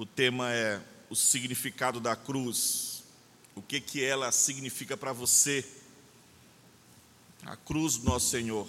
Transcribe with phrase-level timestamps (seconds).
[0.00, 0.80] O tema é
[1.10, 3.04] o significado da cruz.
[3.54, 5.62] O que que ela significa para você?
[7.44, 8.66] A cruz do nosso Senhor.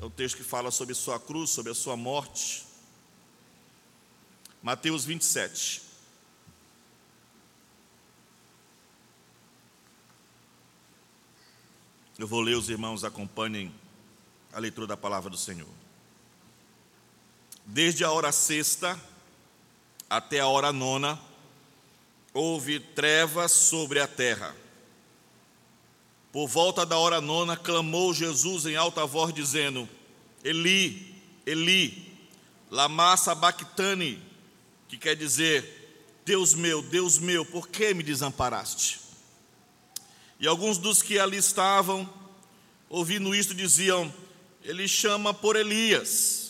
[0.00, 2.64] É o texto que fala sobre sua cruz, sobre a sua morte.
[4.62, 5.82] Mateus 27.
[12.16, 13.74] Eu vou ler, os irmãos acompanhem
[14.52, 15.66] a leitura da palavra do Senhor.
[17.66, 18.96] Desde a hora sexta
[20.08, 21.18] até a hora nona,
[22.32, 24.54] houve trevas sobre a terra.
[26.32, 29.88] Por volta da hora nona, clamou Jesus em alta voz, dizendo:
[30.44, 31.14] Eli,
[31.46, 32.16] Eli,
[32.70, 34.22] lama sabachthani,
[34.88, 39.00] que quer dizer: Deus meu, Deus meu, por que me desamparaste?
[40.38, 42.08] E alguns dos que ali estavam,
[42.88, 44.12] ouvindo isto, diziam:
[44.62, 46.47] Ele chama por Elias.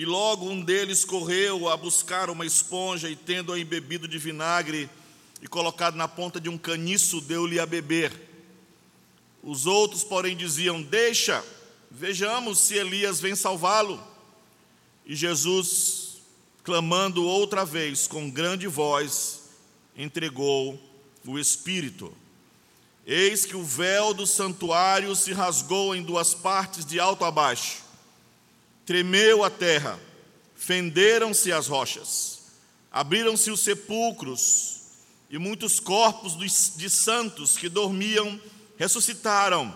[0.00, 4.88] E logo um deles correu a buscar uma esponja e, tendo-a embebido de vinagre
[5.42, 8.10] e colocado na ponta de um caniço, deu-lhe a beber.
[9.42, 11.44] Os outros, porém, diziam: Deixa,
[11.90, 14.02] vejamos se Elias vem salvá-lo.
[15.04, 16.22] E Jesus,
[16.64, 19.50] clamando outra vez com grande voz,
[19.94, 20.80] entregou
[21.26, 22.10] o Espírito.
[23.06, 27.89] Eis que o véu do santuário se rasgou em duas partes, de alto a baixo.
[28.90, 30.00] Tremeu a terra,
[30.56, 32.40] fenderam-se as rochas,
[32.90, 34.80] abriram-se os sepulcros,
[35.30, 36.36] e muitos corpos
[36.76, 38.40] de santos que dormiam
[38.76, 39.72] ressuscitaram.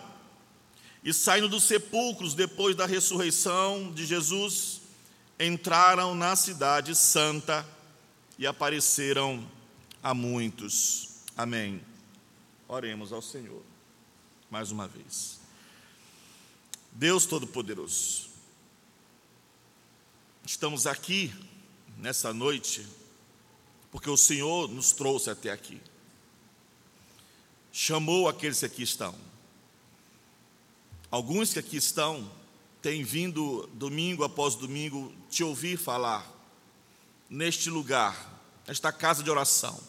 [1.05, 4.81] E saindo dos sepulcros depois da ressurreição de Jesus,
[5.39, 7.65] entraram na cidade santa
[8.37, 9.49] e apareceram
[10.03, 11.21] a muitos.
[11.37, 11.81] Amém.
[12.67, 13.63] Oremos ao Senhor
[14.51, 15.39] mais uma vez.
[16.91, 18.24] Deus Todo-Poderoso,
[20.47, 21.35] estamos aqui
[21.97, 22.87] nessa noite
[23.91, 25.81] porque o Senhor nos trouxe até aqui,
[27.73, 29.15] chamou aqueles que aqui estão.
[31.11, 32.31] Alguns que aqui estão
[32.83, 36.29] têm vindo domingo após domingo te ouvir falar
[37.31, 39.81] neste lugar, nesta casa de oração,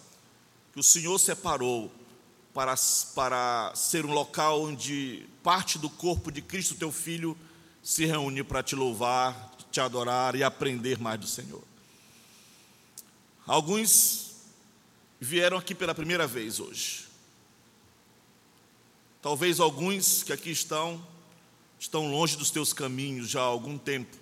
[0.72, 1.92] que o Senhor separou
[2.54, 2.76] para,
[3.14, 7.36] para ser um local onde parte do corpo de Cristo, teu Filho,
[7.86, 11.64] se reúne para te louvar, te adorar e aprender mais do Senhor.
[13.46, 14.38] Alguns
[15.22, 17.06] vieram aqui pela primeira vez hoje.
[19.22, 21.00] Talvez alguns que aqui estão,
[21.80, 24.18] estão longe dos teus caminhos já há algum tempo.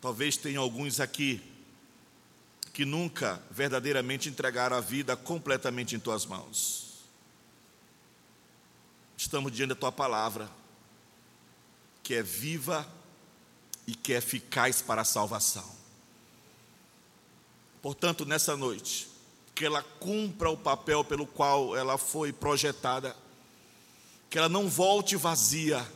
[0.00, 1.40] Talvez tenha alguns aqui
[2.72, 7.04] que nunca verdadeiramente entregaram a vida completamente em tuas mãos.
[9.16, 10.50] Estamos diante da tua palavra,
[12.10, 12.84] que é viva
[13.86, 15.64] e que é eficaz para a salvação.
[17.80, 19.06] Portanto, nessa noite,
[19.54, 23.16] que ela cumpra o papel pelo qual ela foi projetada,
[24.28, 25.88] que ela não volte vazia,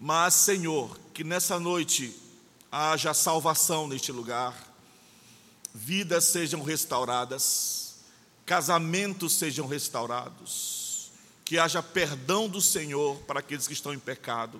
[0.00, 2.18] mas, Senhor, que nessa noite
[2.72, 4.56] haja salvação neste lugar
[5.74, 7.96] vidas sejam restauradas,
[8.46, 11.10] casamentos sejam restaurados,
[11.44, 14.58] que haja perdão do Senhor para aqueles que estão em pecado,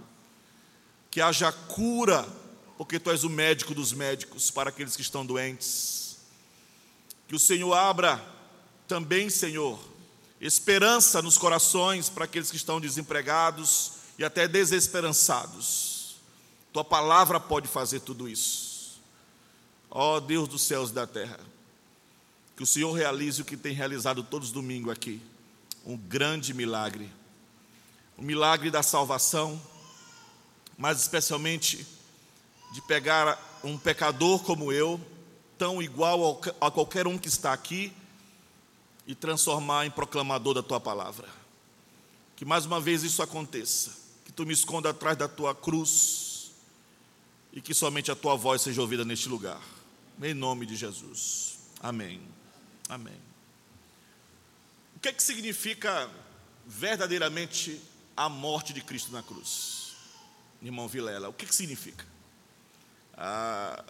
[1.14, 2.26] que haja cura,
[2.76, 6.16] porque tu és o médico dos médicos para aqueles que estão doentes.
[7.28, 8.20] Que o Senhor abra
[8.88, 9.78] também, Senhor,
[10.40, 16.16] esperança nos corações para aqueles que estão desempregados e até desesperançados.
[16.72, 19.00] Tua palavra pode fazer tudo isso.
[19.88, 21.38] Ó oh, Deus dos céus e da terra,
[22.56, 25.22] que o Senhor realize o que tem realizado todos os domingos aqui,
[25.86, 27.08] um grande milagre,
[28.16, 29.62] o milagre da salvação,
[30.76, 31.86] mas especialmente
[32.72, 35.00] de pegar um pecador como eu,
[35.56, 37.92] tão igual a qualquer um que está aqui,
[39.06, 41.28] e transformar em proclamador da tua palavra.
[42.36, 43.92] Que mais uma vez isso aconteça,
[44.24, 46.50] que tu me esconda atrás da tua cruz
[47.52, 49.60] e que somente a tua voz seja ouvida neste lugar.
[50.20, 51.58] Em nome de Jesus.
[51.80, 52.20] Amém.
[52.88, 53.20] Amém.
[54.96, 56.10] O que é que significa
[56.66, 57.80] verdadeiramente
[58.16, 59.83] a morte de Cristo na cruz?
[60.64, 62.04] Irmão Vilela, o que, que significa?
[63.16, 63.84] Ah,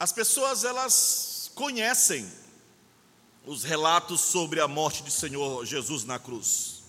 [0.00, 2.30] as pessoas elas conhecem
[3.44, 6.82] os relatos sobre a morte de Senhor Jesus na cruz,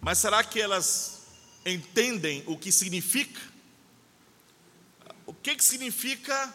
[0.00, 1.22] mas será que elas
[1.64, 3.40] entendem o que significa?
[5.26, 6.54] O que, que significa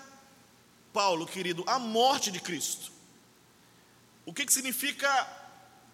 [0.96, 2.90] Paulo, querido, a morte de Cristo.
[4.26, 5.10] O que, que significa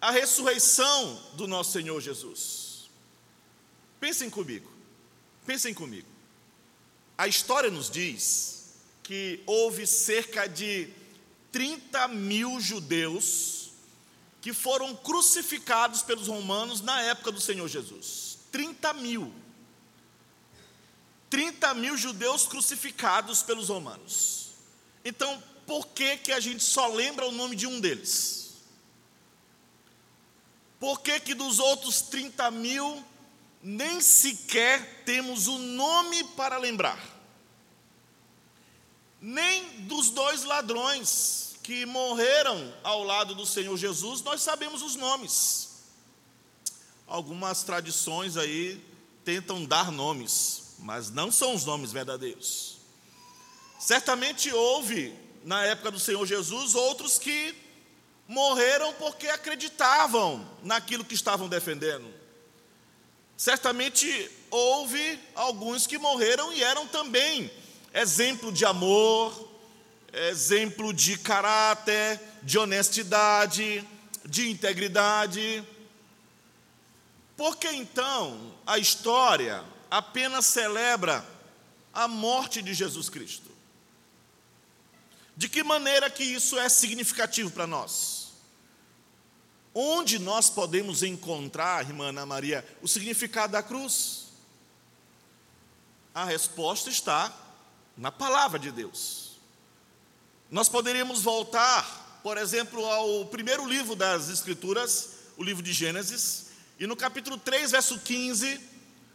[0.00, 2.88] a ressurreição do nosso Senhor Jesus?
[3.98, 4.70] Pensem comigo,
[5.46, 6.08] pensem comigo.
[7.16, 10.88] A história nos diz que houve cerca de
[11.50, 13.70] 30 mil judeus
[14.40, 18.38] que foram crucificados pelos romanos na época do Senhor Jesus.
[18.50, 19.32] 30 mil.
[21.30, 24.50] 30 mil judeus crucificados pelos romanos.
[25.04, 28.54] Então, por que, que a gente só lembra o nome de um deles?
[30.80, 33.04] Por que, que dos outros 30 mil
[33.62, 36.98] nem sequer temos o nome para lembrar?
[39.20, 45.68] Nem dos dois ladrões que morreram ao lado do Senhor Jesus, nós sabemos os nomes.
[47.06, 48.84] Algumas tradições aí
[49.24, 52.78] tentam dar nomes, mas não são os nomes verdadeiros.
[53.78, 55.14] Certamente houve,
[55.44, 57.54] na época do Senhor Jesus, outros que
[58.26, 62.21] morreram porque acreditavam naquilo que estavam defendendo.
[63.42, 67.50] Certamente houve alguns que morreram e eram também
[67.92, 69.50] exemplo de amor,
[70.12, 73.84] exemplo de caráter, de honestidade,
[74.24, 75.66] de integridade.
[77.36, 81.26] Por que então a história apenas celebra
[81.92, 83.50] a morte de Jesus Cristo?
[85.36, 88.21] De que maneira que isso é significativo para nós?
[89.74, 94.26] Onde nós podemos encontrar, irmã Ana Maria, o significado da cruz?
[96.14, 97.34] A resposta está
[97.96, 99.38] na palavra de Deus.
[100.50, 106.48] Nós poderíamos voltar, por exemplo, ao primeiro livro das Escrituras, o livro de Gênesis,
[106.78, 108.60] e no capítulo 3, verso 15,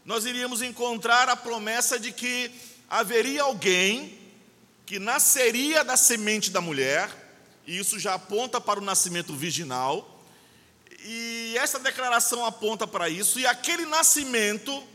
[0.04, 2.50] nós iríamos encontrar a promessa de que
[2.90, 4.18] haveria alguém
[4.88, 7.12] que nasceria da semente da mulher,
[7.68, 10.17] e isso já aponta para o nascimento virginal,
[11.10, 14.86] e essa declaração aponta para isso, e aquele nascimento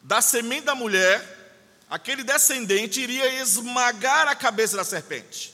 [0.00, 1.20] da semente da mulher,
[1.90, 5.52] aquele descendente iria esmagar a cabeça da serpente,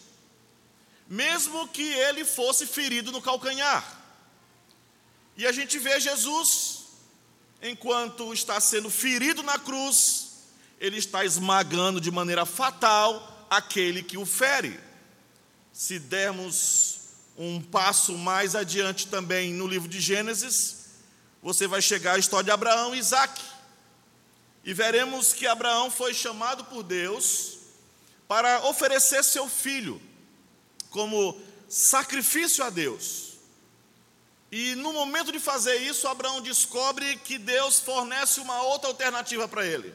[1.08, 3.82] mesmo que ele fosse ferido no calcanhar.
[5.38, 6.88] E a gente vê Jesus,
[7.62, 10.32] enquanto está sendo ferido na cruz,
[10.78, 14.78] ele está esmagando de maneira fatal aquele que o fere.
[15.72, 16.97] Se dermos
[17.38, 20.88] um passo mais adiante também no livro de Gênesis,
[21.40, 23.40] você vai chegar à história de Abraão e Isaac.
[24.64, 27.58] E veremos que Abraão foi chamado por Deus
[28.26, 30.02] para oferecer seu filho
[30.90, 33.34] como sacrifício a Deus.
[34.50, 39.64] E no momento de fazer isso, Abraão descobre que Deus fornece uma outra alternativa para
[39.64, 39.94] ele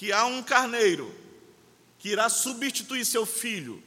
[0.00, 1.14] que há um carneiro
[1.98, 3.82] que irá substituir seu filho.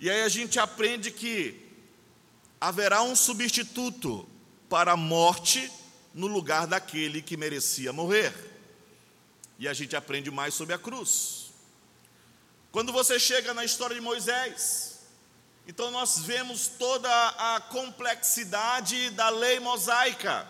[0.00, 1.71] E aí a gente aprende que
[2.62, 4.24] haverá um substituto
[4.68, 5.68] para a morte
[6.14, 8.32] no lugar daquele que merecia morrer.
[9.58, 11.50] E a gente aprende mais sobre a cruz.
[12.70, 15.00] Quando você chega na história de Moisés,
[15.66, 20.46] então nós vemos toda a complexidade da lei mosaica,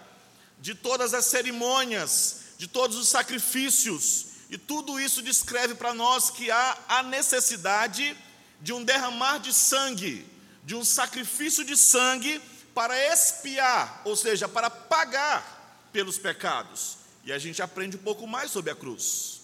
[0.61, 6.51] de todas as cerimônias, de todos os sacrifícios, e tudo isso descreve para nós que
[6.51, 8.15] há a necessidade
[8.61, 10.31] de um derramar de sangue,
[10.63, 12.41] de um sacrifício de sangue
[12.75, 16.97] para expiar, ou seja, para pagar pelos pecados.
[17.25, 19.41] E a gente aprende um pouco mais sobre a cruz.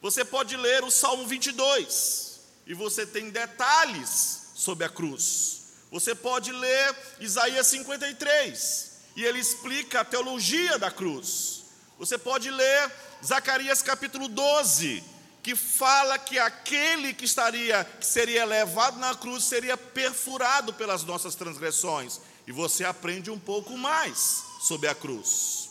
[0.00, 5.62] Você pode ler o Salmo 22 e você tem detalhes sobre a cruz.
[5.90, 11.64] Você pode ler Isaías 53 e ele explica a teologia da cruz.
[11.98, 12.92] Você pode ler
[13.24, 15.02] Zacarias capítulo 12,
[15.44, 21.34] que fala que aquele que estaria, que seria levado na cruz, seria perfurado pelas nossas
[21.34, 22.18] transgressões.
[22.46, 25.68] E você aprende um pouco mais sobre a cruz.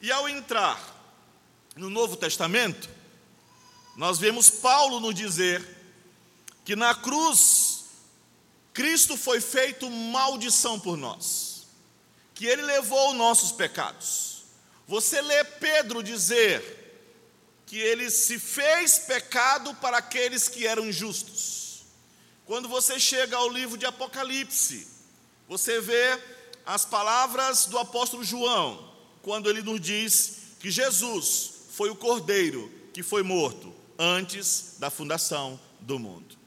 [0.00, 0.80] E ao entrar
[1.76, 2.88] no Novo Testamento,
[3.94, 5.62] nós vemos Paulo nos dizer
[6.64, 7.84] que na cruz
[8.72, 11.66] Cristo foi feito maldição por nós,
[12.34, 14.44] que ele levou nossos pecados.
[14.88, 16.83] Você lê Pedro dizer
[17.74, 21.82] que ele se fez pecado para aqueles que eram justos.
[22.46, 24.86] Quando você chega ao livro de Apocalipse,
[25.48, 26.16] você vê
[26.64, 33.02] as palavras do apóstolo João, quando ele nos diz que Jesus foi o cordeiro que
[33.02, 36.38] foi morto antes da fundação do mundo.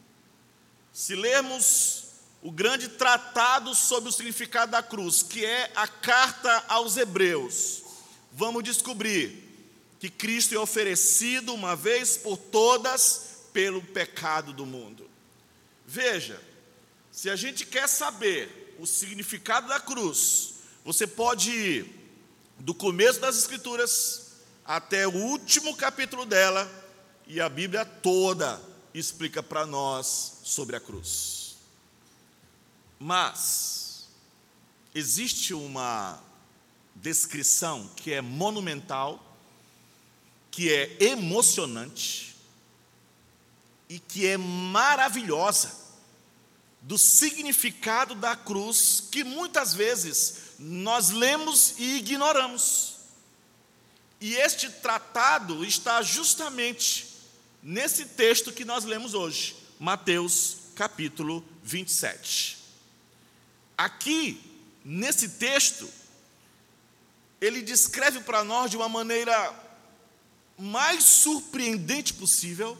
[0.93, 2.05] Se lermos
[2.41, 7.83] o grande tratado sobre o significado da cruz, que é a carta aos Hebreus,
[8.31, 9.46] vamos descobrir
[9.99, 15.09] que Cristo é oferecido uma vez por todas pelo pecado do mundo.
[15.85, 16.39] Veja,
[17.11, 21.97] se a gente quer saber o significado da cruz, você pode ir
[22.59, 24.27] do começo das Escrituras
[24.63, 26.69] até o último capítulo dela,
[27.25, 28.61] e a Bíblia toda
[28.93, 31.57] explica para nós sobre a cruz.
[32.99, 34.07] Mas
[34.95, 36.21] existe uma
[36.95, 39.26] descrição que é monumental,
[40.57, 42.35] que é emocionante
[43.87, 45.71] e que é maravilhosa
[46.81, 52.95] do significado da cruz que muitas vezes nós lemos e ignoramos.
[54.19, 57.05] E este tratado está justamente
[57.61, 62.57] nesse texto que nós lemos hoje, Mateus capítulo 27.
[63.77, 64.41] Aqui,
[64.83, 65.87] nesse texto,
[67.39, 69.66] ele descreve para nós de uma maneira
[70.57, 72.77] mais surpreendente possível,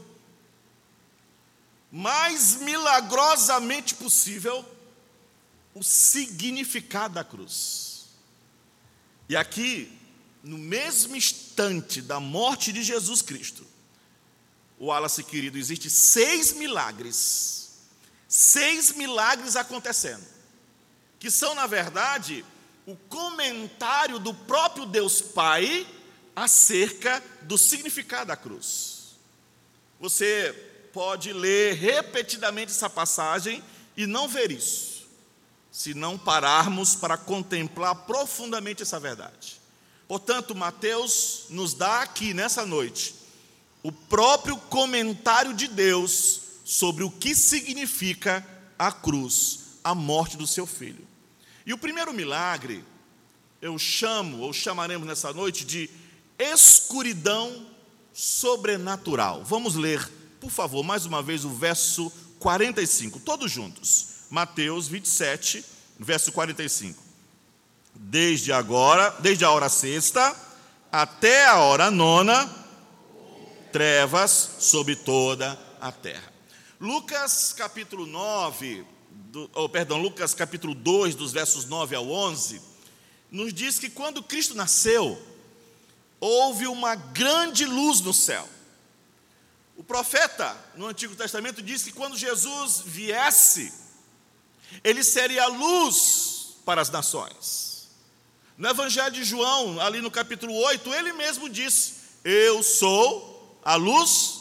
[1.92, 4.66] mais milagrosamente possível,
[5.74, 8.08] o significado da cruz.
[9.30, 9.96] E aqui,
[10.44, 13.66] no mesmo instante da morte de Jesus Cristo,
[14.80, 17.72] o Wallace querido, existe seis milagres,
[18.28, 20.26] seis milagres acontecendo,
[21.20, 22.44] que são, na verdade,
[22.86, 25.86] o comentário do próprio Deus Pai
[26.38, 29.16] acerca do significado da cruz.
[30.00, 30.54] Você
[30.94, 33.64] pode ler repetidamente essa passagem
[33.98, 35.08] e não ver isso,
[35.72, 39.60] se não pararmos para contemplar profundamente essa verdade.
[40.08, 43.16] Portanto, Mateus nos dá aqui nessa noite
[43.82, 48.46] o próprio comentário de Deus sobre o que significa
[48.78, 51.08] a cruz, a morte do seu filho.
[51.66, 52.86] E o primeiro milagre,
[53.60, 55.90] eu chamo, ou chamaremos nessa noite, de
[56.38, 57.68] escuridão
[58.14, 59.44] sobrenatural.
[59.44, 60.08] Vamos ler,
[60.40, 64.08] por favor, mais uma vez o verso 45, todos juntos.
[64.30, 65.64] Mateus 27,
[66.00, 67.08] verso 45
[68.00, 70.36] desde agora, desde a hora sexta
[70.92, 72.50] até a hora nona,
[73.72, 76.34] trevas sobre toda a terra.
[76.80, 82.62] Lucas capítulo 9, do, oh, perdão, Lucas capítulo 2, dos versos 9 ao 11,
[83.32, 85.22] nos diz que quando Cristo nasceu,
[86.20, 88.48] houve uma grande luz no céu.
[89.76, 93.74] O profeta no Antigo Testamento diz que quando Jesus viesse,
[94.84, 97.90] ele seria a luz para as nações.
[98.58, 101.94] No Evangelho de João, ali no capítulo 8, ele mesmo disse:
[102.24, 104.40] Eu sou a luz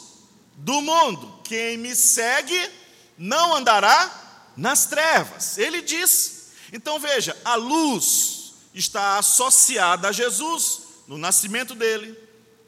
[0.55, 1.39] do mundo.
[1.43, 2.71] Quem me segue
[3.15, 5.59] não andará nas trevas.
[5.59, 6.47] Ele disse.
[6.73, 12.17] Então veja, a luz está associada a Jesus no nascimento dele,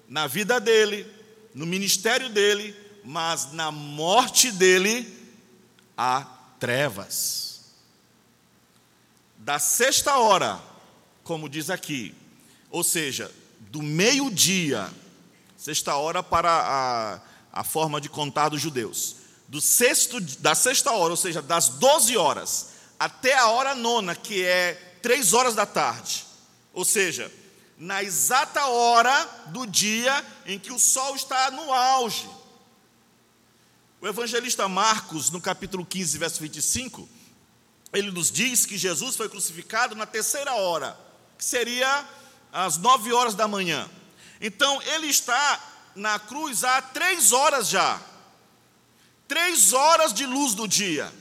[0.08, 1.06] na vida dele,
[1.54, 5.08] no ministério dele, mas na morte dele
[5.98, 6.22] há
[6.60, 7.66] trevas.
[9.38, 10.70] Da sexta hora
[11.30, 12.16] como diz aqui,
[12.72, 13.32] ou seja,
[13.70, 14.90] do meio-dia,
[15.56, 19.18] sexta hora para a, a forma de contar dos judeus,
[19.48, 22.70] do sexto, da sexta hora, ou seja, das 12 horas,
[23.00, 26.26] até a hora nona, que é três horas da tarde,
[26.74, 27.32] ou seja,
[27.80, 32.30] na exata hora do dia em que o sol está no auge.
[34.02, 37.08] O evangelista Marcos, no capítulo 15, verso 25,
[37.94, 40.98] ele nos diz que Jesus foi crucificado na terceira hora
[41.38, 42.06] que seria
[42.52, 43.90] às nove horas da manhã.
[44.42, 45.60] Então, ele está
[45.96, 48.00] na cruz há três horas já.
[49.26, 51.12] Três horas de luz do dia.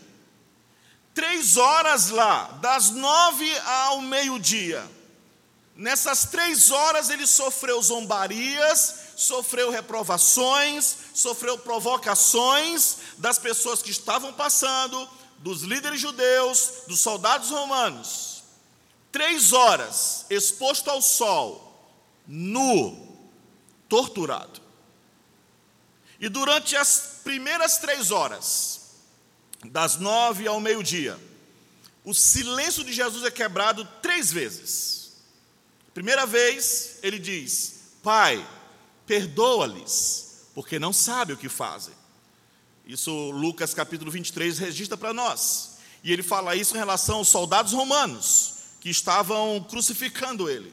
[1.15, 4.98] Três horas lá, das nove ao meio-dia.
[5.79, 15.09] Nessas três horas ele sofreu zombarias, sofreu reprovações, sofreu provocações das pessoas que estavam passando,
[15.39, 18.39] dos líderes judeus, dos soldados romanos
[19.11, 21.93] três horas exposto ao sol,
[22.27, 23.19] nu,
[23.89, 24.61] torturado.
[26.21, 28.81] E durante as primeiras três horas,
[29.65, 31.19] das nove ao meio-dia,
[32.05, 34.98] o silêncio de Jesus é quebrado três vezes.
[35.99, 37.75] Primeira vez, ele diz:
[38.05, 38.49] Pai,
[39.05, 41.93] perdoa-lhes, porque não sabem o que fazem.
[42.87, 45.78] Isso Lucas capítulo 23 registra para nós.
[46.05, 50.73] E ele fala isso em relação aos soldados romanos que estavam crucificando ele.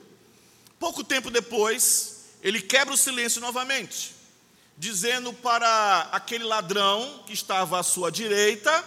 [0.80, 4.14] Pouco tempo depois, ele quebra o silêncio novamente,
[4.78, 8.86] dizendo para aquele ladrão que estava à sua direita: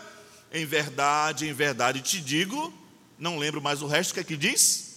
[0.52, 2.73] Em verdade, em verdade te digo,
[3.18, 4.88] não lembro mais o resto que é que diz,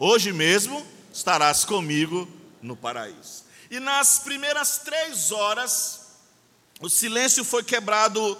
[0.00, 2.26] hoje mesmo estarás comigo
[2.62, 3.44] no paraíso.
[3.70, 6.00] E nas primeiras três horas,
[6.80, 8.36] o silêncio foi quebrado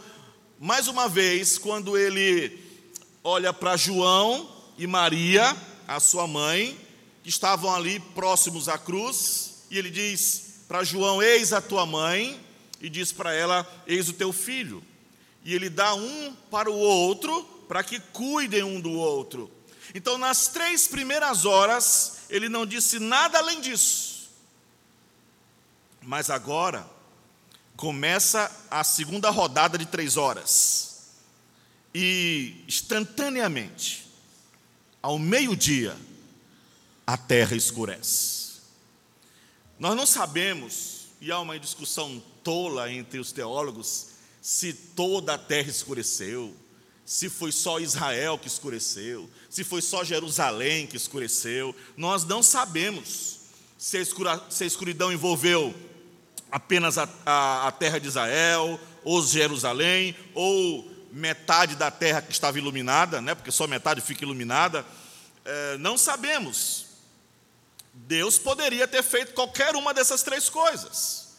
[0.59, 2.59] mais uma vez, quando ele
[3.23, 5.55] olha para João e Maria,
[5.87, 6.79] a sua mãe,
[7.23, 12.40] que estavam ali próximos à cruz, e ele diz para João: Eis a tua mãe.
[12.81, 14.83] e diz para ela: Eis o teu filho.
[15.45, 19.50] E ele dá um para o outro, para que cuidem um do outro.
[19.95, 24.31] Então, nas três primeiras horas, ele não disse nada além disso.
[26.03, 26.89] Mas agora,
[27.77, 31.09] começa a segunda rodada de três horas.
[31.95, 34.07] E instantaneamente,
[35.03, 35.97] ao meio-dia,
[37.07, 38.61] a terra escurece.
[39.79, 44.09] Nós não sabemos, e há uma discussão tola entre os teólogos,
[44.41, 46.55] se toda a terra escureceu,
[47.11, 51.75] se foi só Israel que escureceu, se foi só Jerusalém que escureceu.
[51.97, 53.40] Nós não sabemos
[53.76, 55.75] se a, escura, se a escuridão envolveu
[56.52, 62.59] apenas a, a, a, terra de Israel, ou Jerusalém, ou metade da terra que estava
[62.59, 64.87] iluminada, né, porque só metade fica iluminada.
[65.45, 66.87] É, não sabemos.
[67.93, 71.31] Deus poderia ter feito qualquer uma dessas três coisas.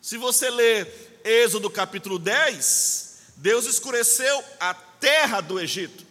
[0.00, 3.06] Se você ler Êxodo capítulo 10,
[3.38, 6.04] Deus escureceu a terra do Egito.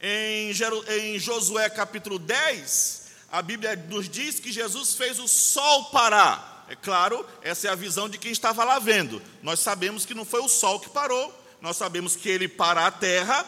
[0.00, 0.52] Em,
[0.88, 6.66] em Josué capítulo 10, a Bíblia nos diz que Jesus fez o sol parar.
[6.68, 9.22] É claro, essa é a visão de quem estava lá vendo.
[9.42, 12.90] Nós sabemos que não foi o sol que parou, nós sabemos que ele para a
[12.90, 13.46] terra,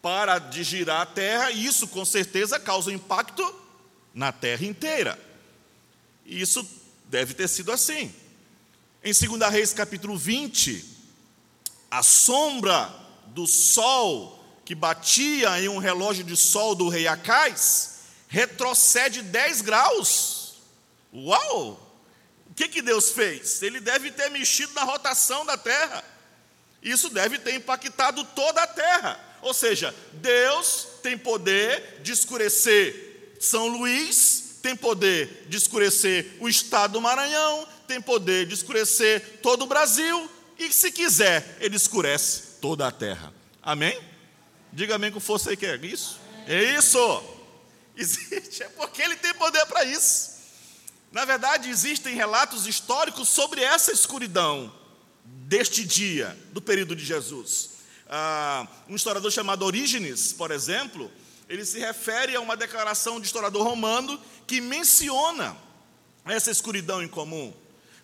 [0.00, 3.54] para de girar a terra, e isso com certeza causa impacto
[4.14, 5.18] na terra inteira.
[6.24, 6.66] E isso
[7.06, 8.14] deve ter sido assim.
[9.02, 10.84] Em 2 Reis capítulo 20,
[11.90, 13.05] a sombra
[13.36, 17.96] do sol que batia em um relógio de sol do rei Acais
[18.28, 20.54] retrocede 10 graus.
[21.14, 21.78] Uau!
[22.50, 23.62] O que, que Deus fez?
[23.62, 26.02] Ele deve ter mexido na rotação da terra.
[26.82, 29.20] Isso deve ter impactado toda a terra.
[29.42, 36.94] Ou seja, Deus tem poder de escurecer São Luís, tem poder de escurecer o estado
[36.94, 42.88] do Maranhão, tem poder de escurecer todo o Brasil, e se quiser, ele escurece toda
[42.88, 43.32] a terra.
[43.62, 43.96] Amém?
[44.72, 46.18] Diga amém com força aí que é isso.
[46.48, 46.98] É isso.
[47.96, 50.34] Existe, é porque ele tem poder para isso.
[51.12, 54.70] Na verdade, existem relatos históricos sobre essa escuridão
[55.24, 57.70] deste dia, do período de Jesus.
[58.08, 61.10] Ah, um historiador chamado Orígenes, por exemplo,
[61.48, 65.56] ele se refere a uma declaração de historiador romano que menciona
[66.26, 67.54] essa escuridão em comum.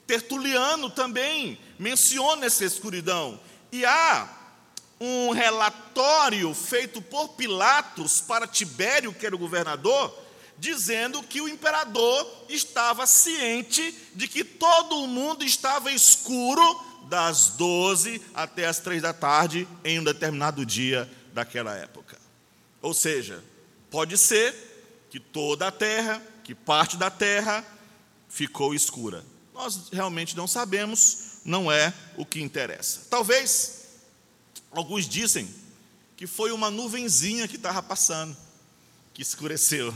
[0.06, 3.38] Tertuliano também menciona essa escuridão.
[3.70, 4.41] E há
[5.04, 10.16] um relatório feito por Pilatos para Tibério, que era o governador,
[10.56, 16.62] dizendo que o imperador estava ciente de que todo o mundo estava escuro
[17.08, 22.16] das 12 até as 3 da tarde em um determinado dia daquela época.
[22.80, 23.42] Ou seja,
[23.90, 24.54] pode ser
[25.10, 27.64] que toda a terra, que parte da terra
[28.28, 29.24] ficou escura.
[29.52, 33.00] Nós realmente não sabemos, não é o que interessa.
[33.10, 33.81] Talvez
[34.72, 35.48] Alguns dizem
[36.16, 38.36] que foi uma nuvenzinha que estava passando,
[39.12, 39.94] que escureceu.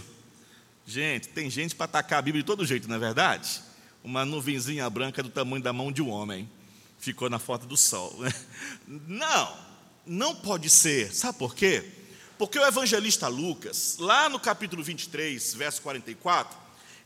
[0.87, 3.63] Gente, tem gente para atacar a Bíblia de todo jeito, não é verdade?
[4.05, 6.49] Uma nuvenzinha branca do tamanho da mão de um homem
[6.99, 8.17] ficou na foto do sol.
[8.87, 9.67] Não,
[10.07, 11.13] não pode ser.
[11.13, 11.85] Sabe por quê?
[12.39, 16.57] Porque o evangelista Lucas, lá no capítulo 23, verso 44,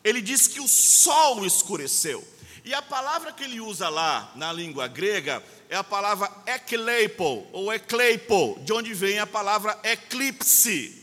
[0.05, 2.27] ele diz que o sol escureceu.
[2.65, 7.73] E a palavra que ele usa lá na língua grega é a palavra ekleipo, ou
[7.73, 11.01] ekleipo, de onde vem a palavra eclipse.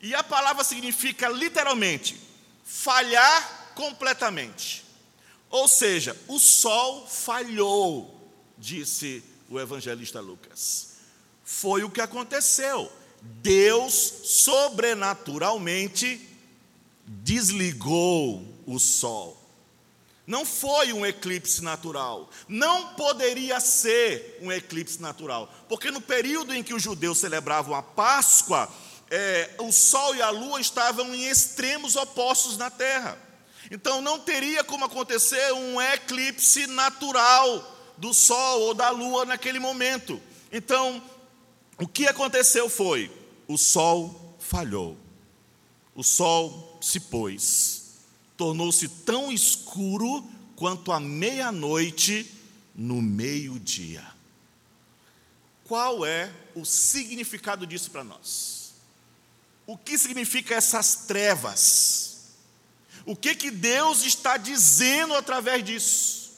[0.00, 2.18] E a palavra significa literalmente
[2.64, 4.84] falhar completamente.
[5.50, 10.96] Ou seja, o sol falhou, disse o evangelista Lucas.
[11.44, 12.92] Foi o que aconteceu.
[13.20, 16.20] Deus sobrenaturalmente
[17.06, 19.37] desligou o sol.
[20.28, 22.28] Não foi um eclipse natural.
[22.46, 25.50] Não poderia ser um eclipse natural.
[25.70, 28.68] Porque no período em que os judeus celebravam a Páscoa,
[29.10, 33.18] é, o Sol e a Lua estavam em extremos opostos na Terra.
[33.70, 40.20] Então não teria como acontecer um eclipse natural do Sol ou da Lua naquele momento.
[40.52, 41.02] Então,
[41.80, 43.10] o que aconteceu foi:
[43.46, 44.94] o Sol falhou,
[45.94, 47.77] o Sol se pôs
[48.38, 50.24] tornou-se tão escuro
[50.54, 52.32] quanto a meia-noite
[52.72, 54.06] no meio-dia.
[55.64, 58.72] Qual é o significado disso para nós?
[59.66, 62.28] O que significa essas trevas?
[63.04, 66.30] O que que Deus está dizendo através disso?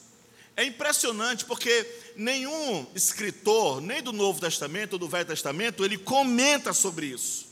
[0.57, 1.87] É impressionante porque
[2.17, 7.47] nenhum escritor, nem do Novo Testamento ou do Velho Testamento, ele comenta sobre isso.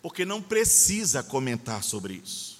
[0.00, 2.57] Porque não precisa comentar sobre isso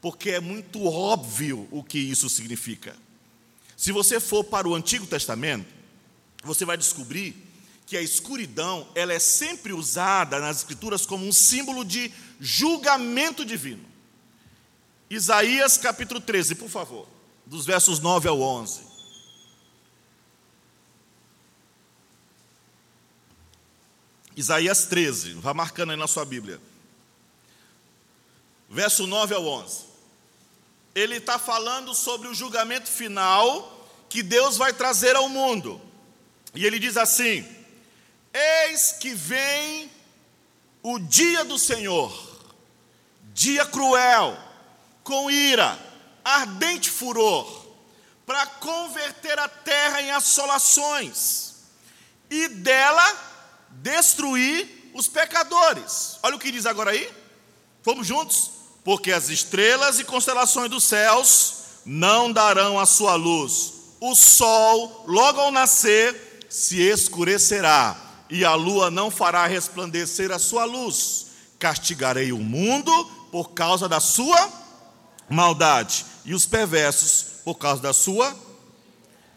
[0.00, 2.96] porque é muito óbvio o que isso significa.
[3.76, 5.66] Se você for para o Antigo Testamento,
[6.42, 7.34] você vai descobrir
[7.86, 13.84] que a escuridão, ela é sempre usada nas escrituras como um símbolo de julgamento divino.
[15.10, 17.08] Isaías capítulo 13, por favor,
[17.44, 18.82] dos versos 9 ao 11.
[24.36, 26.60] Isaías 13, vá marcando aí na sua Bíblia.
[28.70, 29.89] Verso 9 ao 11.
[30.94, 35.80] Ele está falando sobre o julgamento final que Deus vai trazer ao mundo.
[36.54, 37.46] E ele diz assim:
[38.32, 39.90] Eis que vem
[40.82, 42.12] o dia do Senhor,
[43.32, 44.36] dia cruel,
[45.04, 45.78] com ira,
[46.24, 47.66] ardente furor,
[48.26, 51.54] para converter a terra em assolações
[52.28, 53.04] e dela
[53.70, 56.18] destruir os pecadores.
[56.22, 57.12] Olha o que diz agora aí.
[57.82, 58.59] Vamos juntos?
[58.82, 63.74] Porque as estrelas e constelações dos céus não darão a sua luz.
[64.00, 67.96] O sol, logo ao nascer, se escurecerá,
[68.30, 71.26] e a lua não fará resplandecer a sua luz.
[71.58, 72.92] Castigarei o mundo
[73.30, 74.50] por causa da sua
[75.28, 78.34] maldade, e os perversos por causa da sua.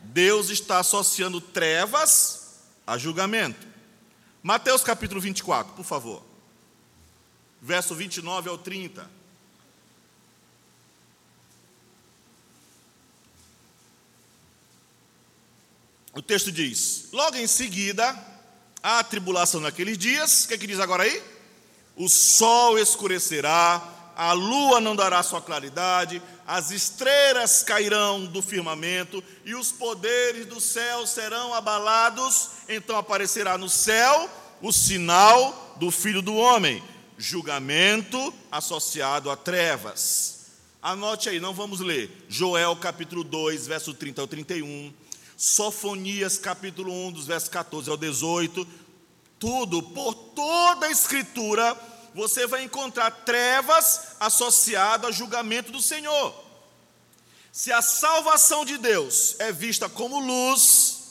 [0.02, 3.68] Deus está associando trevas a julgamento.
[4.42, 6.24] Mateus capítulo 24, por favor.
[7.62, 9.23] Verso 29 ao 30.
[16.14, 18.16] O texto diz: Logo em seguida,
[18.82, 21.24] a tribulação naqueles dias, o que, é que diz agora aí?
[21.96, 29.56] O sol escurecerá, a lua não dará sua claridade, as estrelas cairão do firmamento e
[29.56, 32.50] os poderes do céu serão abalados.
[32.70, 34.30] Então aparecerá no céu
[34.62, 36.84] o sinal do Filho do Homem,
[37.18, 40.34] julgamento associado a trevas.
[40.82, 42.26] Anote aí, não vamos ler.
[42.28, 44.94] Joel capítulo 2, verso 30 ao 31.
[45.36, 48.68] Sofonias capítulo 1, dos versos 14 ao 18.
[49.40, 51.78] Tudo, por toda a escritura,
[52.14, 56.44] você vai encontrar trevas associadas ao julgamento do Senhor.
[57.52, 61.04] Se a salvação de Deus é vista como luz,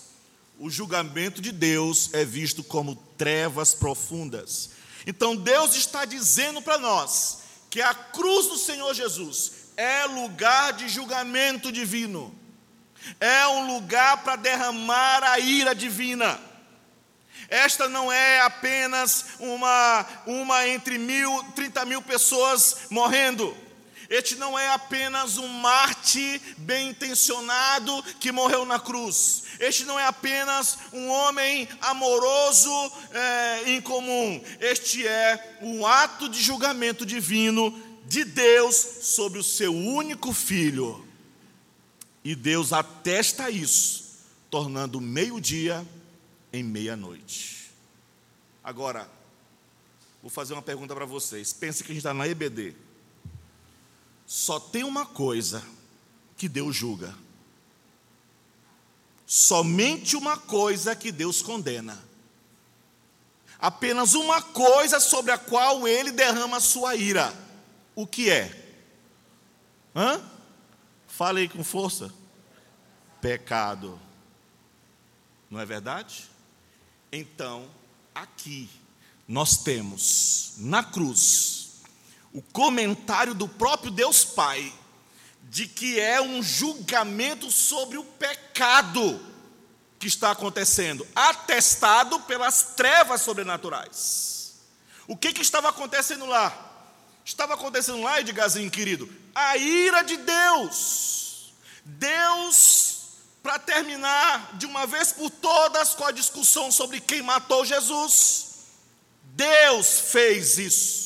[0.58, 4.70] o julgamento de Deus é visto como trevas profundas.
[5.06, 10.88] Então Deus está dizendo para nós que a cruz do Senhor Jesus é lugar de
[10.88, 12.34] julgamento divino,
[13.20, 16.38] é um lugar para derramar a ira divina.
[17.48, 23.54] Esta não é apenas uma, uma entre mil, trinta mil pessoas morrendo.
[24.08, 29.44] Este não é apenas um Marte bem intencionado que morreu na cruz.
[29.58, 34.42] Este não é apenas um homem amoroso é, incomum.
[34.60, 37.70] Este é um ato de julgamento divino
[38.04, 41.06] de Deus sobre o seu único filho.
[42.24, 44.18] E Deus atesta isso,
[44.50, 45.86] tornando meio-dia
[46.52, 47.70] em meia-noite.
[48.62, 49.08] Agora,
[50.20, 51.52] vou fazer uma pergunta para vocês.
[51.52, 52.74] Pense que a gente está na EBD.
[54.26, 55.62] Só tem uma coisa
[56.36, 57.14] que Deus julga.
[59.26, 62.02] Somente uma coisa que Deus condena.
[63.58, 67.32] Apenas uma coisa sobre a qual ele derrama sua ira.
[67.94, 68.76] O que é?
[69.94, 70.31] Hã?
[71.22, 72.12] Fale aí com força.
[73.20, 73.96] Pecado.
[75.48, 76.28] Não é verdade?
[77.12, 77.70] Então,
[78.12, 78.68] aqui
[79.28, 81.74] nós temos na cruz
[82.32, 84.74] o comentário do próprio Deus Pai
[85.44, 89.24] de que é um julgamento sobre o pecado
[90.00, 94.56] que está acontecendo, atestado pelas trevas sobrenaturais.
[95.06, 96.71] O que, que estava acontecendo lá?
[97.24, 101.52] Estava acontecendo lá, Edgarzinho querido, a ira de Deus.
[101.84, 102.92] Deus
[103.42, 108.52] para terminar de uma vez por todas com a discussão sobre quem matou Jesus.
[109.22, 111.02] Deus fez isso.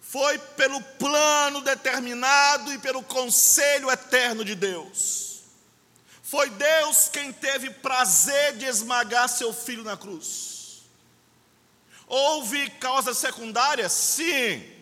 [0.00, 5.40] Foi pelo plano determinado e pelo conselho eterno de Deus.
[6.22, 10.82] Foi Deus quem teve prazer de esmagar seu filho na cruz.
[12.06, 13.92] Houve causas secundárias?
[13.92, 14.77] Sim.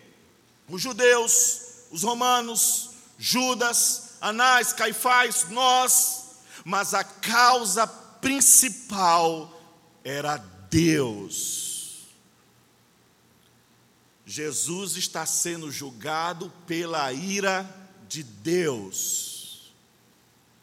[0.68, 9.52] Os judeus, os romanos, Judas, Anás, Caifás, nós, mas a causa principal
[10.02, 10.36] era
[10.70, 12.06] Deus.
[14.26, 17.68] Jesus está sendo julgado pela ira
[18.08, 19.72] de Deus.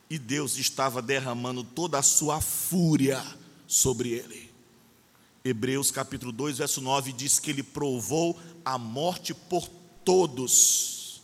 [0.10, 3.24] E Deus estava derramando toda a sua fúria
[3.66, 4.52] sobre ele.
[5.46, 9.68] Hebreus capítulo 2, verso 9 diz que ele provou a morte por
[10.04, 11.22] todos.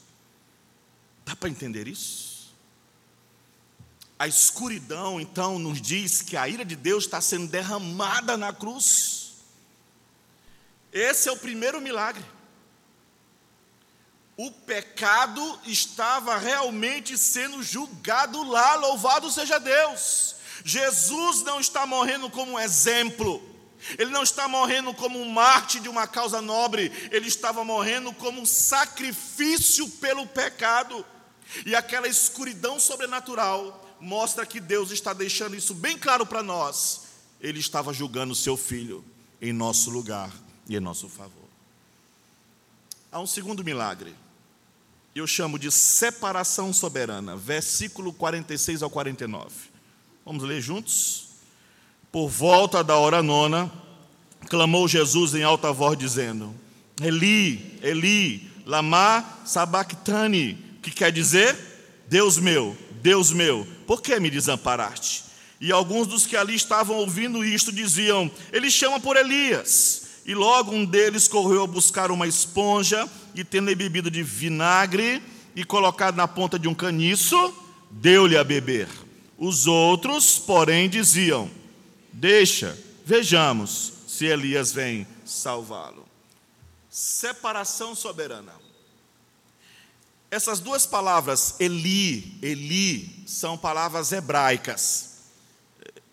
[1.25, 2.53] Dá para entender isso?
[4.17, 9.33] A escuridão, então, nos diz que a ira de Deus está sendo derramada na cruz.
[10.91, 12.25] Esse é o primeiro milagre.
[14.35, 20.35] O pecado estava realmente sendo julgado lá, louvado seja Deus.
[20.63, 23.41] Jesus não está morrendo como exemplo,
[23.97, 28.41] ele não está morrendo como um mártir de uma causa nobre, ele estava morrendo como
[28.41, 31.05] um sacrifício pelo pecado.
[31.65, 37.01] E aquela escuridão sobrenatural mostra que Deus está deixando isso bem claro para nós.
[37.41, 39.03] Ele estava julgando o seu filho
[39.41, 40.31] em nosso lugar
[40.67, 41.47] e em nosso favor.
[43.11, 44.13] Há um segundo milagre.
[45.15, 49.49] Eu chamo de separação soberana, versículo 46 ao 49.
[50.23, 51.28] Vamos ler juntos?
[52.11, 53.71] Por volta da hora nona,
[54.49, 56.53] clamou Jesus em alta voz, dizendo:
[57.01, 61.55] Eli, Eli, lama sabachthani, que quer dizer:
[62.07, 65.25] Deus meu, Deus meu, por que me desamparaste?
[65.61, 70.07] E alguns dos que ali estavam ouvindo isto diziam: Ele chama por Elias.
[70.25, 75.21] E logo um deles correu a buscar uma esponja e, tendo bebido de vinagre
[75.55, 77.53] e colocado na ponta de um caniço,
[77.89, 78.87] deu-lhe a beber.
[79.37, 81.49] Os outros, porém, diziam:
[82.11, 86.07] Deixa, vejamos se Elias vem salvá-lo.
[86.89, 88.53] Separação soberana.
[90.31, 95.09] Essas duas palavras, Eli, Eli, são palavras hebraicas.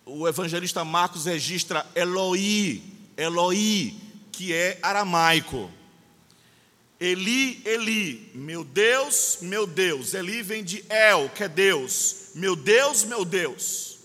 [0.07, 2.83] O evangelista Marcos registra Eloi,
[3.17, 3.95] Eloi,
[4.33, 5.71] que é aramaico.
[6.99, 10.15] Eli, Eli, meu Deus, meu Deus.
[10.15, 12.29] Eli vem de El, que é Deus.
[12.35, 13.99] Meu Deus, meu Deus.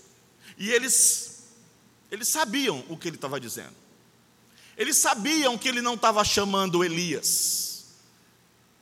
[0.58, 1.21] E eles,
[2.12, 3.74] eles sabiam o que ele estava dizendo.
[4.76, 7.86] Eles sabiam que ele não estava chamando Elias.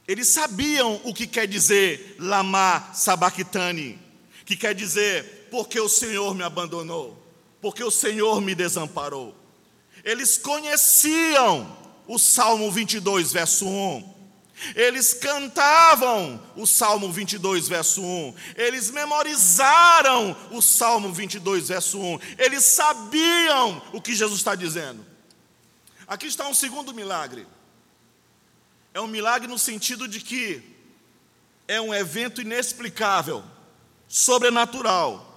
[0.06, 3.96] Eles sabiam o que quer dizer lama sabachthani,
[4.44, 7.16] que quer dizer porque o Senhor me abandonou,
[7.60, 9.32] porque o Senhor me desamparou.
[10.02, 14.19] Eles conheciam o Salmo 22, verso 1.
[14.74, 18.34] Eles cantavam o Salmo 22, verso 1.
[18.56, 22.18] Eles memorizaram o Salmo 22, verso 1.
[22.38, 25.04] Eles sabiam o que Jesus está dizendo.
[26.06, 27.46] Aqui está um segundo milagre.
[28.92, 30.62] É um milagre no sentido de que
[31.68, 33.44] é um evento inexplicável,
[34.08, 35.30] sobrenatural,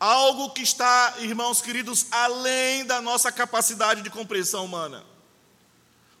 [0.00, 5.04] algo que está, irmãos queridos, além da nossa capacidade de compreensão humana.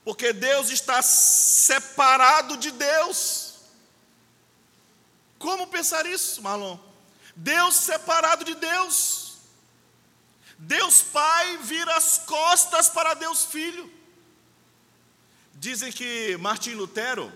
[0.04, 3.54] Porque Deus está separado de Deus.
[5.38, 6.78] Como pensar isso, Marlon?
[7.36, 9.34] Deus separado de Deus.
[10.58, 13.90] Deus Pai vira as costas para Deus Filho.
[15.54, 17.32] Dizem que Martim Lutero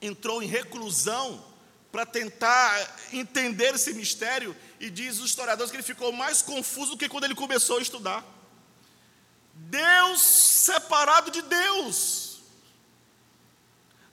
[0.00, 1.44] entrou em reclusão
[1.90, 6.98] para tentar entender esse mistério e diz os historiadores que ele ficou mais confuso do
[6.98, 8.35] que quando ele começou a estudar.
[9.66, 12.40] Deus separado de Deus.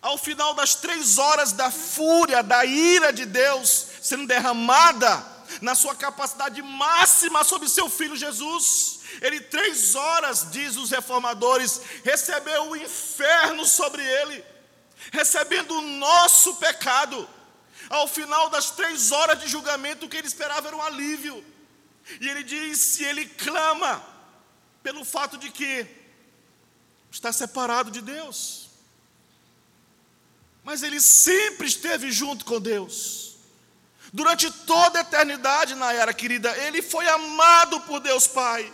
[0.02, 5.26] Ao final das três horas da fúria, da ira de Deus sendo derramada
[5.62, 12.70] na sua capacidade máxima sobre seu filho Jesus, ele, três horas, diz os reformadores, recebeu
[12.70, 14.44] o inferno sobre ele,
[15.12, 17.30] recebendo o nosso pecado.
[17.90, 21.46] Ao final das três horas de julgamento, o que ele esperava era um alívio.
[22.20, 24.13] E ele diz: e ele clama
[24.84, 25.88] pelo fato de que
[27.10, 28.70] está separado de Deus.
[30.64, 33.38] Mas ele sempre esteve junto com Deus.
[34.12, 38.72] Durante toda a eternidade, na era querida, ele foi amado por Deus Pai.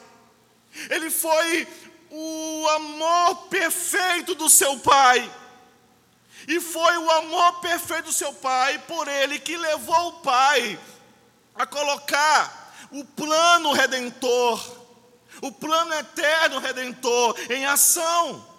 [0.90, 1.68] Ele foi
[2.10, 5.32] o amor perfeito do seu pai.
[6.48, 10.80] E foi o amor perfeito do seu pai por ele que levou o pai
[11.54, 14.79] a colocar o plano redentor,
[15.42, 18.50] o plano eterno redentor em ação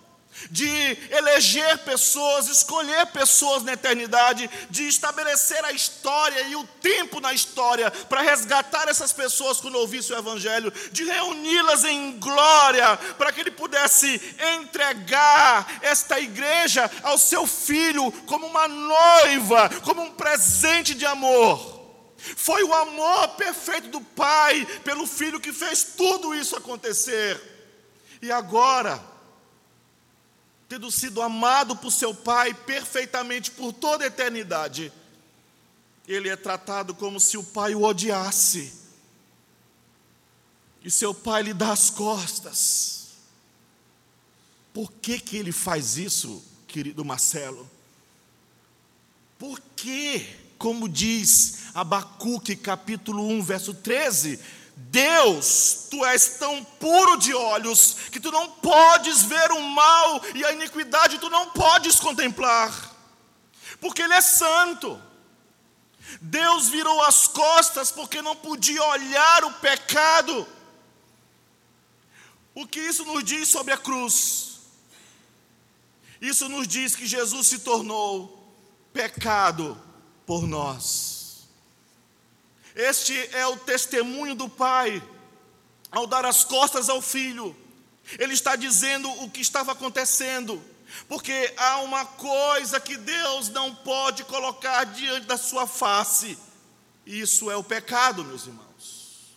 [0.51, 7.33] de eleger pessoas, escolher pessoas na eternidade, de estabelecer a história e o tempo na
[7.35, 13.41] história para resgatar essas pessoas quando ouvissem o Evangelho, de reuni-las em glória, para que
[13.41, 14.21] ele pudesse
[14.57, 21.80] entregar esta igreja ao seu filho como uma noiva, como um presente de amor.
[22.37, 27.41] Foi o amor perfeito do Pai pelo Filho que fez tudo isso acontecer.
[28.21, 29.03] E agora,
[30.69, 34.93] tendo sido amado por seu Pai perfeitamente por toda a eternidade,
[36.07, 38.73] ele é tratado como se o Pai o odiasse.
[40.83, 43.09] E seu Pai lhe dá as costas.
[44.73, 47.69] Por que, que ele faz isso, querido Marcelo?
[49.39, 54.39] Por que como diz Abacuque capítulo 1, verso 13,
[54.77, 60.45] Deus, tu és tão puro de olhos que tu não podes ver o mal e
[60.45, 62.95] a iniquidade tu não podes contemplar,
[63.81, 65.03] porque Ele é santo.
[66.21, 70.47] Deus virou as costas porque não podia olhar o pecado.
[72.55, 74.59] O que isso nos diz sobre a cruz?
[76.21, 78.53] Isso nos diz que Jesus se tornou
[78.93, 79.89] pecado
[80.31, 81.49] por nós.
[82.77, 85.03] Este é o testemunho do Pai
[85.91, 87.57] ao dar as costas ao Filho.
[88.17, 90.63] Ele está dizendo o que estava acontecendo,
[91.09, 96.39] porque há uma coisa que Deus não pode colocar diante da sua face,
[97.05, 99.37] isso é o pecado, meus irmãos.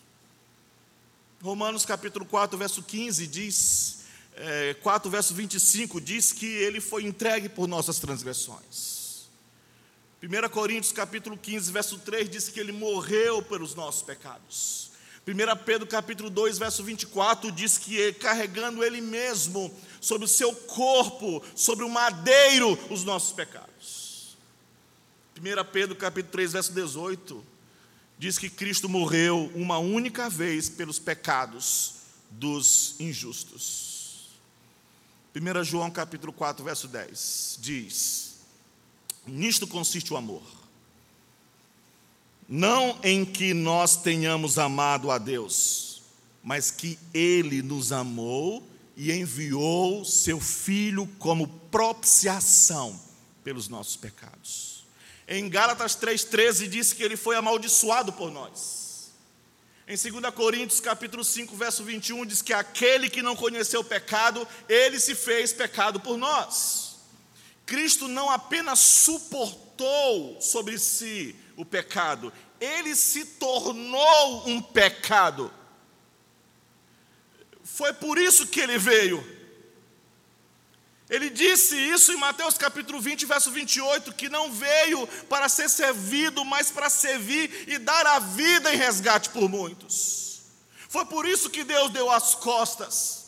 [1.42, 3.98] Romanos capítulo 4, verso 15 diz,
[4.36, 8.93] é, 4 verso 25 diz que ele foi entregue por nossas transgressões.
[10.24, 14.90] 1 Coríntios capítulo 15, verso 3 diz que ele morreu pelos nossos pecados.
[15.26, 21.42] 1 Pedro capítulo 2, verso 24 diz que carregando ele mesmo sobre o seu corpo,
[21.54, 24.38] sobre o madeiro, os nossos pecados.
[25.36, 27.44] 1 Pedro capítulo 3, verso 18
[28.16, 31.96] diz que Cristo morreu uma única vez pelos pecados
[32.30, 34.30] dos injustos.
[35.36, 38.33] 1 João capítulo 4, verso 10 diz:
[39.26, 40.42] Nisto consiste o amor.
[42.48, 46.02] Não em que nós tenhamos amado a Deus,
[46.42, 48.62] mas que Ele nos amou
[48.96, 53.00] e enviou seu Filho como propiciação
[53.42, 54.84] pelos nossos pecados.
[55.26, 59.10] Em Gálatas 3,13 diz que ele foi amaldiçoado por nós.
[59.88, 64.46] Em 2 Coríntios capítulo 5, verso 21, diz que aquele que não conheceu o pecado,
[64.68, 66.83] ele se fez pecado por nós.
[67.66, 75.52] Cristo não apenas suportou sobre si o pecado, ele se tornou um pecado.
[77.62, 79.34] Foi por isso que ele veio
[81.08, 86.44] ele disse isso em Mateus capítulo 20, verso 28, que não veio para ser servido,
[86.44, 90.40] mas para servir e dar a vida em resgate por muitos.
[90.88, 93.23] Foi por isso que Deus deu as costas.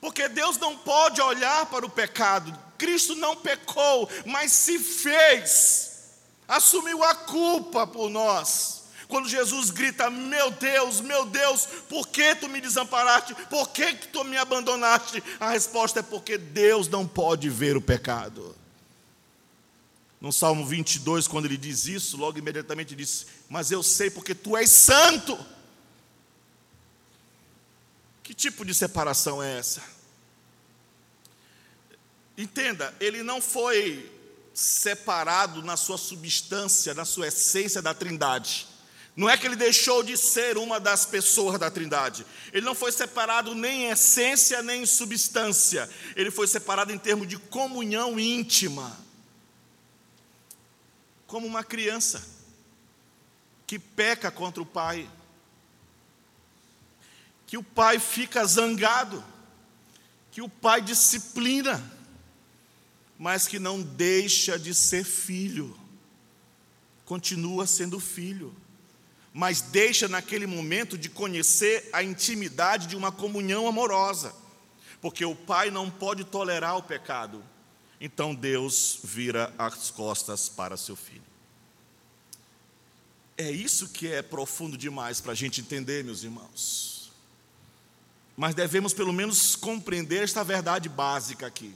[0.00, 2.56] Porque Deus não pode olhar para o pecado.
[2.76, 5.90] Cristo não pecou, mas se fez,
[6.46, 8.78] assumiu a culpa por nós.
[9.08, 13.34] Quando Jesus grita: Meu Deus, meu Deus, por que tu me desamparaste?
[13.48, 15.22] Por que, tu me abandonaste?
[15.40, 18.54] A resposta é porque Deus não pode ver o pecado.
[20.20, 24.56] No Salmo 22, quando ele diz isso, logo imediatamente diz: Mas eu sei porque tu
[24.56, 25.38] és santo.
[28.28, 29.82] Que tipo de separação é essa?
[32.36, 34.12] Entenda, ele não foi
[34.52, 38.68] separado na sua substância, na sua essência da Trindade.
[39.16, 42.26] Não é que ele deixou de ser uma das pessoas da Trindade.
[42.52, 45.88] Ele não foi separado nem em essência nem em substância.
[46.14, 48.94] Ele foi separado em termos de comunhão íntima.
[51.26, 52.22] Como uma criança
[53.66, 55.08] que peca contra o pai.
[57.48, 59.24] Que o pai fica zangado.
[60.30, 61.82] Que o pai disciplina.
[63.18, 65.76] Mas que não deixa de ser filho.
[67.04, 68.54] Continua sendo filho
[69.38, 74.34] mas deixa naquele momento de conhecer a intimidade de uma comunhão amorosa,
[75.00, 77.40] porque o pai não pode tolerar o pecado,
[78.00, 81.22] então Deus vira as costas para seu filho.
[83.36, 86.97] É isso que é profundo demais para a gente entender, meus irmãos.
[88.38, 91.74] Mas devemos pelo menos compreender esta verdade básica aqui.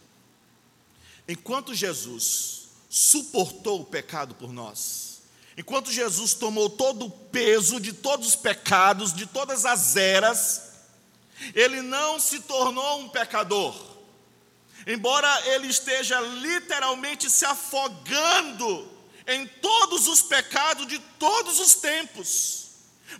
[1.28, 5.12] Enquanto Jesus suportou o pecado por nós,
[5.56, 10.62] Enquanto Jesus tomou todo o peso de todos os pecados, de todas as eras,
[11.54, 13.74] ele não se tornou um pecador.
[14.86, 18.90] Embora ele esteja literalmente se afogando
[19.26, 22.70] em todos os pecados de todos os tempos,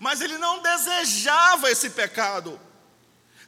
[0.00, 2.58] mas ele não desejava esse pecado.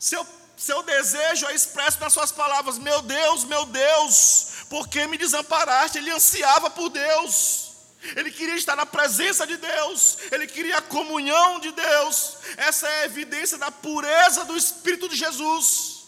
[0.05, 5.17] Seu, seu desejo é expresso nas suas palavras: Meu Deus, meu Deus, por que me
[5.17, 5.97] desamparaste?
[5.97, 7.71] Ele ansiava por Deus.
[8.15, 12.37] Ele queria estar na presença de Deus, ele queria a comunhão de Deus.
[12.59, 16.05] Essa é a evidência da pureza do Espírito de Jesus.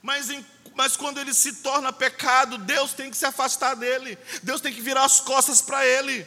[0.00, 4.60] Mas, em, mas quando ele se torna pecado, Deus tem que se afastar dele, Deus
[4.60, 6.24] tem que virar as costas para ele.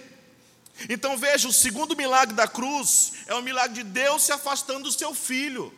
[0.89, 4.91] Então veja: o segundo milagre da cruz é o milagre de Deus se afastando do
[4.91, 5.74] seu filho.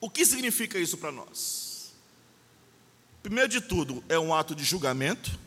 [0.00, 1.92] O que significa isso para nós?
[3.22, 5.38] Primeiro de tudo, é um ato de julgamento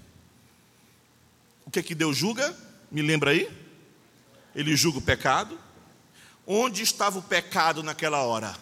[1.66, 2.54] o que é que Deus julga?
[2.92, 3.50] Me lembra aí?
[4.54, 5.58] Ele julga o pecado.
[6.46, 8.54] Onde estava o pecado naquela hora?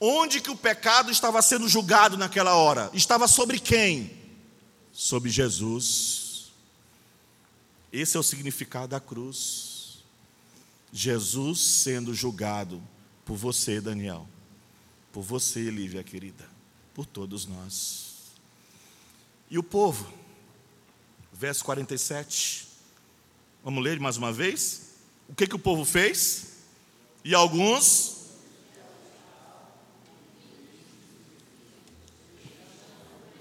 [0.00, 2.90] Onde que o pecado estava sendo julgado naquela hora?
[2.92, 4.10] Estava sobre quem?
[4.92, 6.50] Sobre Jesus.
[7.92, 10.02] Esse é o significado da cruz.
[10.92, 12.82] Jesus sendo julgado
[13.24, 14.28] por você, Daniel,
[15.12, 16.48] por você, Lívia querida,
[16.94, 18.32] por todos nós.
[19.50, 20.10] E o povo,
[21.30, 22.66] verso 47,
[23.62, 24.92] vamos ler mais uma vez?
[25.28, 26.52] O que, que o povo fez?
[27.22, 28.22] E alguns.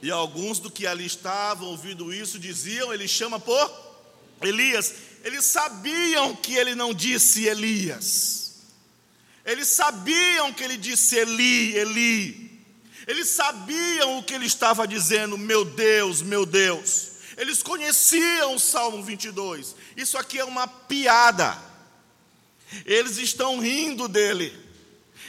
[0.02, 3.72] E alguns do que ali estavam ouvindo isso diziam, ele chama por
[4.42, 4.94] Elias.
[5.24, 8.41] Eles sabiam que ele não disse Elias.
[9.46, 12.52] Eles sabiam que ele disse Eli, Eli.
[13.08, 17.12] Eles sabiam o que ele estava dizendo, meu Deus, meu Deus.
[17.38, 19.76] Eles conheciam o Salmo 22.
[19.98, 21.58] Isso aqui é uma piada.
[22.86, 24.54] Eles estão rindo dele.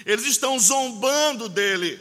[0.05, 1.99] Eles estão zombando dele.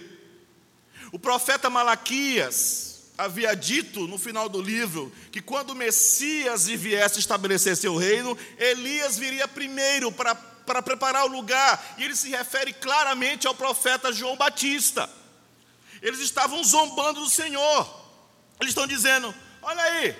[1.11, 7.77] O profeta Malaquias havia dito no final do livro que quando o Messias viesse estabelecer
[7.77, 10.35] seu reino, Elias viria primeiro para,
[10.71, 11.95] para preparar o lugar.
[11.97, 15.09] E ele se refere claramente ao profeta João Batista.
[16.01, 17.81] Eles estavam zombando do Senhor.
[18.59, 20.15] Eles estão dizendo: olha aí,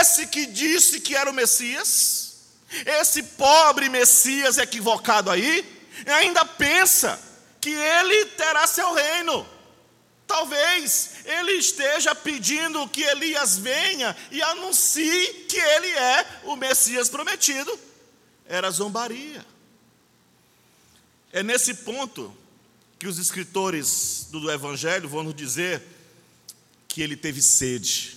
[0.00, 2.40] esse que disse que era o Messias,
[2.84, 5.64] esse pobre Messias equivocado aí,
[6.06, 7.20] ainda pensa
[7.60, 9.46] que ele terá seu reino.
[10.26, 17.85] Talvez ele esteja pedindo que Elias venha e anuncie que ele é o Messias prometido.
[18.48, 19.44] Era zombaria.
[21.32, 22.34] É nesse ponto
[22.98, 25.82] que os escritores do Evangelho vão nos dizer
[26.88, 28.16] que ele teve sede.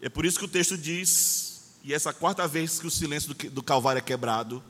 [0.00, 3.62] É por isso que o texto diz, e essa quarta vez que o silêncio do,
[3.62, 4.62] Calvário é quebrado,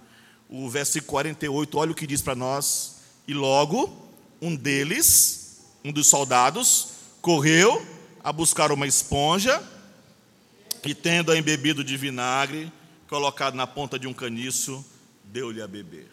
[0.48, 2.96] o versículo 48, olha o que diz para nós.
[3.28, 4.10] E logo,
[4.40, 6.88] um deles, um dos soldados,
[7.20, 7.86] correu
[8.24, 9.62] a buscar uma esponja
[10.84, 12.72] e, tendo-a embebido de vinagre,
[13.10, 14.84] colocado na ponta de um caniço,
[15.24, 16.08] deu-lhe a beber.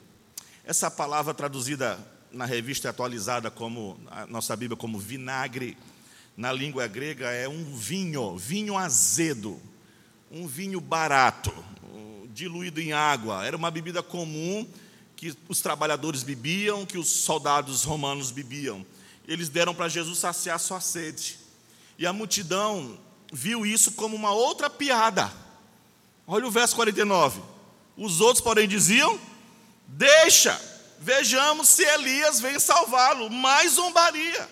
[0.64, 2.00] Essa palavra traduzida
[2.32, 5.78] na revista atualizada como a nossa Bíblia como vinagre,
[6.36, 9.62] na língua grega é um vinho, vinho azedo,
[10.32, 11.54] um vinho barato,
[12.34, 13.46] diluído em água.
[13.46, 14.68] Era uma bebida comum
[15.16, 18.84] que os trabalhadores bebiam, que os soldados romanos bebiam.
[19.28, 21.38] Eles deram para Jesus saciar sua sede.
[21.96, 22.98] E a multidão
[23.32, 25.32] viu isso como uma outra piada.
[26.28, 27.42] Olha o verso 49.
[27.96, 29.20] Os outros, porém, diziam:
[29.88, 30.60] Deixa,
[31.00, 33.30] Vejamos se Elias vem salvá-lo.
[33.30, 34.50] Mais zombaria.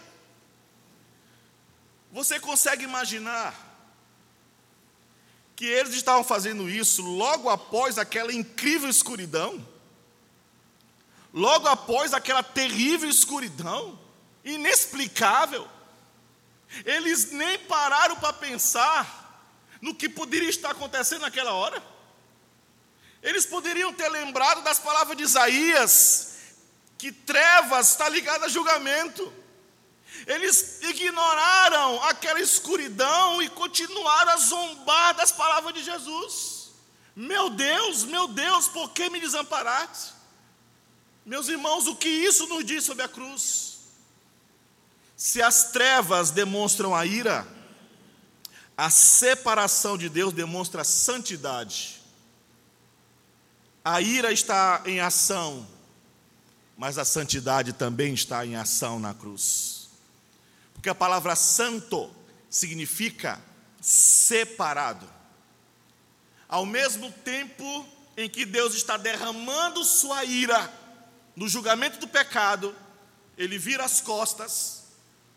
[2.11, 3.53] Você consegue imaginar
[5.55, 9.65] que eles estavam fazendo isso logo após aquela incrível escuridão?
[11.34, 13.99] Logo após aquela terrível escuridão,
[14.43, 15.67] inexplicável.
[16.86, 19.24] Eles nem pararam para pensar
[19.86, 21.81] no que poderia estar acontecendo naquela hora.
[23.21, 26.38] Eles poderiam ter lembrado das palavras de Isaías,
[26.97, 29.31] que trevas está ligada a julgamento.
[30.25, 36.71] Eles ignoraram aquela escuridão e continuaram a zombar das palavras de Jesus.
[37.15, 40.15] Meu Deus, meu Deus, por que me desamparaste?
[41.23, 43.81] Meus irmãos, o que isso nos diz sobre a cruz?
[45.15, 47.55] Se as trevas demonstram a ira,
[48.78, 52.01] a separação de Deus demonstra santidade.
[53.84, 55.65] A ira está em ação,
[56.78, 59.89] mas a santidade também está em ação na cruz.
[60.73, 62.13] Porque a palavra santo
[62.49, 63.41] significa
[63.80, 65.07] separado.
[66.49, 70.71] Ao mesmo tempo em que Deus está derramando sua ira
[71.36, 72.76] no julgamento do pecado,
[73.38, 74.84] ele vira as costas,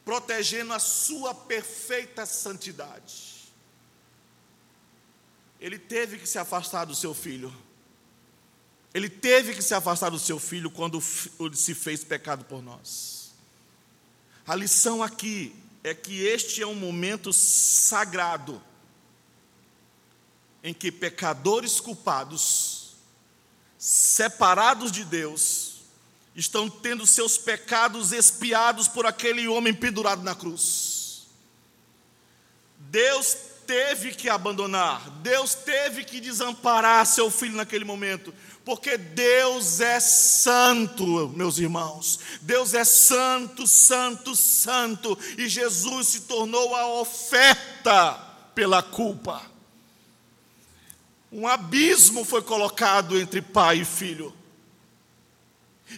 [0.05, 3.28] protegendo a sua perfeita santidade.
[5.61, 7.53] Ele teve que se afastar do seu filho
[8.93, 11.01] ele teve que se afastar do seu filho quando
[11.55, 13.33] se fez pecado por nós.
[14.47, 15.55] A lição aqui
[15.85, 18.63] é que este é um momento sagrado
[20.65, 22.97] em que pecadores culpados,
[23.79, 25.83] separados de Deus,
[26.35, 31.27] estão tendo seus pecados expiados por aquele homem pendurado na cruz.
[32.79, 33.37] Deus
[33.69, 38.33] teve que abandonar, Deus teve que desamparar seu filho naquele momento,
[38.65, 42.19] porque Deus é santo, meus irmãos.
[42.41, 48.15] Deus é santo, santo, santo, e Jesus se tornou a oferta
[48.55, 49.43] pela culpa.
[51.31, 54.35] Um abismo foi colocado entre pai e filho.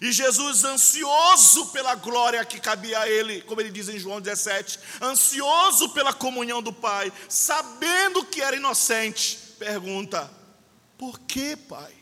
[0.01, 4.79] E Jesus, ansioso pela glória que cabia a ele, como ele diz em João 17,
[5.03, 10.31] ansioso pela comunhão do Pai, sabendo que era inocente, pergunta:
[10.97, 11.95] por que, Pai?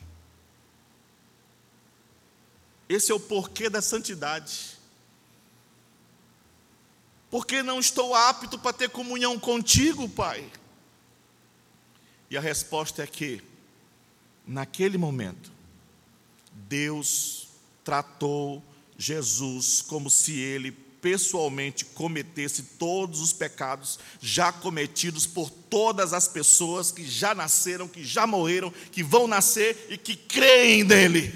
[2.89, 4.79] Esse é o porquê da santidade.
[7.31, 10.51] Porque não estou apto para ter comunhão contigo, Pai?
[12.31, 13.43] E a resposta é que,
[14.47, 15.51] naquele momento,
[16.53, 17.48] Deus
[17.89, 18.63] tratou
[18.99, 26.93] Jesus como se ele pessoalmente cometesse todos os pecados já cometidos por todas as pessoas
[26.93, 31.33] que já nasceram, que já morreram, que vão nascer e que creem nele.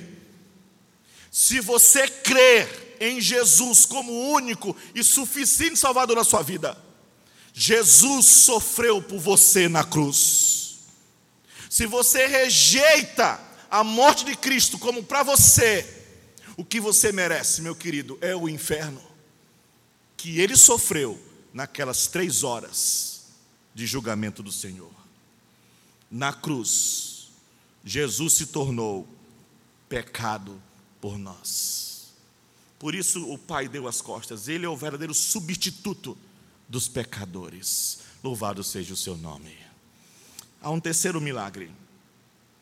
[1.31, 6.77] Se você crer em Jesus como único e suficiente Salvador na sua vida,
[7.55, 10.81] Jesus sofreu por você na cruz.
[11.71, 13.41] Se você rejeita
[13.71, 16.02] a morte de Cristo como para você,
[16.63, 19.03] o que você merece, meu querido, é o inferno
[20.17, 21.21] que ele sofreu
[21.53, 23.25] naquelas três horas
[23.75, 24.93] de julgamento do Senhor.
[26.09, 27.33] Na cruz,
[27.85, 29.09] Jesus se tornou
[29.89, 30.63] pecado
[31.01, 32.13] por nós.
[32.79, 36.17] Por isso o Pai deu as costas, Ele é o verdadeiro substituto
[36.69, 38.03] dos pecadores.
[38.23, 39.59] Louvado seja o seu nome.
[40.61, 41.73] Há um terceiro milagre,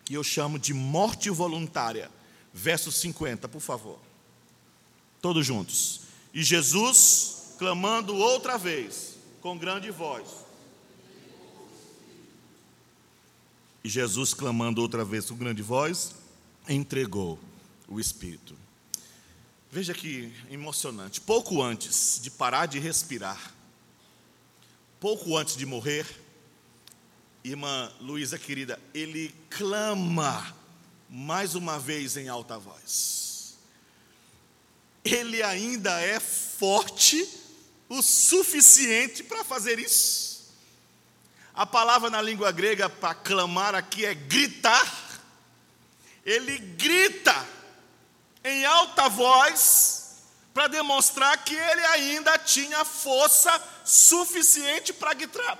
[0.06, 2.10] que eu chamo de morte voluntária.
[2.52, 3.98] Verso 50, por favor.
[5.20, 6.02] Todos juntos.
[6.32, 10.28] E Jesus, clamando outra vez, com grande voz.
[13.82, 16.14] E Jesus, clamando outra vez com grande voz,
[16.68, 17.38] entregou
[17.88, 18.54] o Espírito.
[19.70, 21.20] Veja que emocionante.
[21.20, 23.54] Pouco antes de parar de respirar,
[24.98, 26.06] pouco antes de morrer,
[27.42, 30.54] irmã Luísa querida, ele clama
[31.10, 33.56] mais uma vez em alta voz.
[35.04, 37.28] Ele ainda é forte
[37.88, 40.52] o suficiente para fazer isso.
[41.52, 45.20] A palavra na língua grega para clamar aqui é gritar.
[46.24, 47.34] Ele grita
[48.44, 50.22] em alta voz
[50.54, 53.52] para demonstrar que ele ainda tinha força
[53.84, 55.56] suficiente para gritar.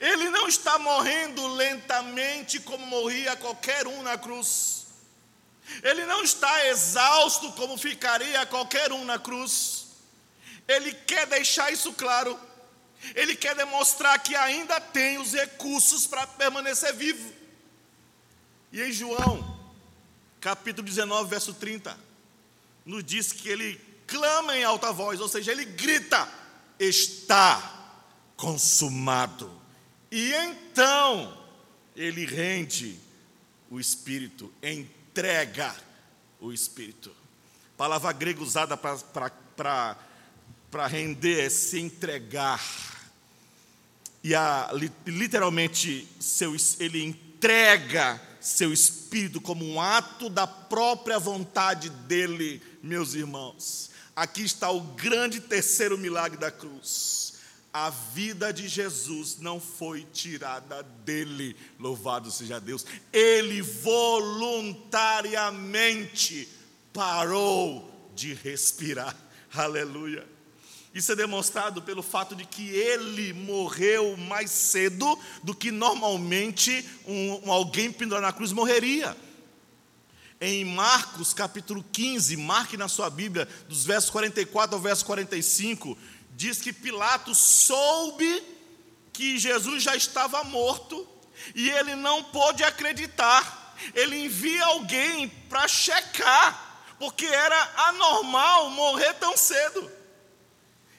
[0.00, 4.86] Ele não está morrendo lentamente como morria qualquer um na cruz.
[5.82, 9.88] Ele não está exausto como ficaria qualquer um na cruz.
[10.66, 12.38] Ele quer deixar isso claro.
[13.14, 17.32] Ele quer demonstrar que ainda tem os recursos para permanecer vivo.
[18.72, 19.60] E em João
[20.40, 21.96] capítulo 19, verso 30,
[22.86, 26.26] nos diz que ele clama em alta voz, ou seja, ele grita:
[26.78, 27.98] está
[28.36, 29.59] consumado.
[30.10, 31.38] E então
[31.94, 32.98] ele rende
[33.70, 35.74] o Espírito, entrega
[36.40, 37.14] o Espírito.
[37.76, 39.96] Palavra grega usada para
[40.88, 42.60] render é se entregar.
[44.22, 44.70] E a,
[45.06, 53.90] literalmente, seu, ele entrega seu espírito como um ato da própria vontade dele, meus irmãos.
[54.14, 57.34] Aqui está o grande terceiro milagre da cruz.
[57.72, 62.84] A vida de Jesus não foi tirada dele, louvado seja Deus.
[63.12, 66.48] Ele voluntariamente
[66.92, 69.16] parou de respirar.
[69.54, 70.26] Aleluia.
[70.92, 77.46] Isso é demonstrado pelo fato de que ele morreu mais cedo do que normalmente um,
[77.46, 79.16] um, alguém pendurado na cruz morreria.
[80.40, 85.96] Em Marcos capítulo 15, marque na sua Bíblia, dos versos 44 ao verso 45,
[86.40, 88.42] diz que Pilatos soube
[89.12, 91.06] que Jesus já estava morto
[91.54, 93.76] e ele não pôde acreditar.
[93.94, 99.92] Ele envia alguém para checar, porque era anormal morrer tão cedo.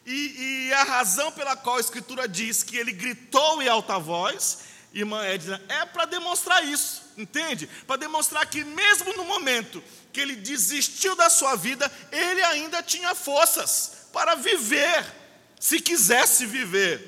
[0.06, 4.60] E, e, a razão pela qual a Escritura diz que ele gritou em alta voz,
[4.94, 7.66] irmã Edna, é para demonstrar isso, entende?
[7.88, 9.84] Para demonstrar que, mesmo no momento
[10.14, 15.21] que ele desistiu da sua vida, ele ainda tinha forças para viver,
[15.62, 17.07] se quisesse viver.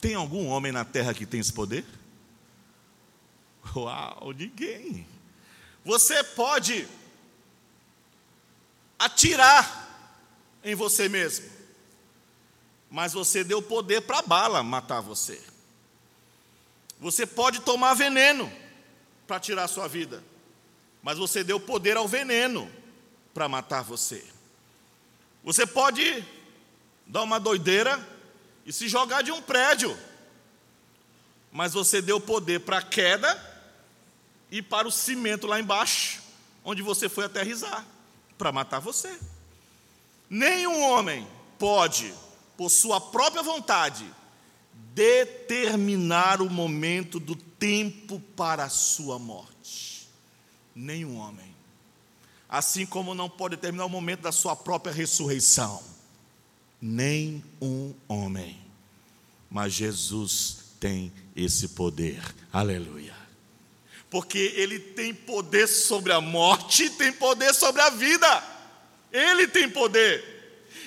[0.00, 1.84] Tem algum homem na terra que tem esse poder?
[3.76, 5.06] Uau, ninguém.
[5.84, 6.88] Você pode
[8.98, 10.18] atirar
[10.64, 11.48] em você mesmo.
[12.90, 15.40] Mas você deu poder para a bala matar você.
[16.98, 18.52] Você pode tomar veneno
[19.28, 20.24] para tirar a sua vida,
[21.02, 22.70] mas você deu poder ao veneno
[23.32, 24.31] para matar você.
[25.44, 26.24] Você pode
[27.06, 28.00] dar uma doideira
[28.64, 29.96] e se jogar de um prédio,
[31.50, 33.50] mas você deu poder para a queda
[34.50, 36.22] e para o cimento lá embaixo,
[36.64, 37.84] onde você foi aterrizar,
[38.38, 39.18] para matar você.
[40.30, 41.26] Nenhum homem
[41.58, 42.14] pode,
[42.56, 44.06] por sua própria vontade,
[44.94, 50.08] determinar o momento do tempo para a sua morte.
[50.74, 51.51] Nenhum homem.
[52.52, 55.82] Assim como não pode determinar o momento da sua própria ressurreição.
[56.78, 58.60] Nem um homem.
[59.48, 62.22] Mas Jesus tem esse poder.
[62.52, 63.16] Aleluia.
[64.10, 68.44] Porque ele tem poder sobre a morte, tem poder sobre a vida.
[69.10, 70.22] Ele tem poder.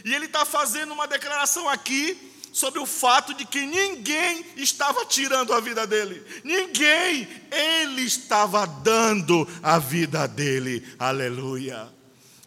[0.06, 5.52] E ele está fazendo uma declaração aqui sobre o fato de que ninguém estava tirando
[5.52, 6.24] a vida dele.
[6.42, 10.88] Ninguém, ele estava dando a vida dele.
[10.98, 11.94] Aleluia.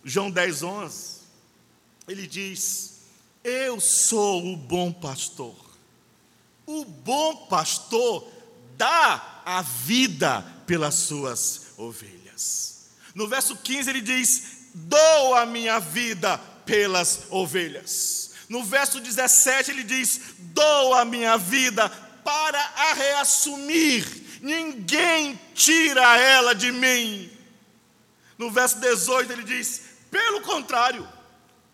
[0.03, 1.05] João 10, 11,
[2.09, 3.01] ele diz:
[3.45, 5.55] Eu sou o bom pastor.
[6.65, 8.27] O bom pastor
[8.79, 12.87] dá a vida pelas suas ovelhas.
[13.15, 18.28] No verso 15 ele diz: Dou a minha vida pelas ovelhas.
[18.49, 21.89] No verso 17 ele diz: Dou a minha vida
[22.25, 24.07] para a reassumir,
[24.41, 27.31] ninguém tira ela de mim.
[28.37, 31.07] No verso 18 ele diz: Pelo contrário,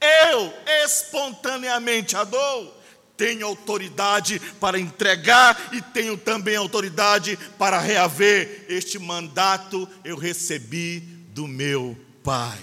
[0.01, 0.53] eu
[0.85, 2.83] espontaneamente a dou.
[3.17, 8.67] Tenho autoridade para entregar e tenho também autoridade para reaver.
[8.69, 12.59] Este mandato eu recebi do meu Pai.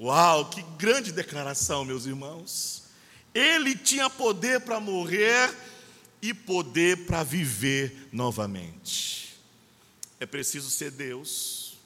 [0.00, 2.77] Uau, que grande declaração, meus irmãos.
[3.38, 5.54] Ele tinha poder para morrer
[6.20, 9.38] e poder para viver novamente.
[10.18, 11.78] É preciso ser Deus.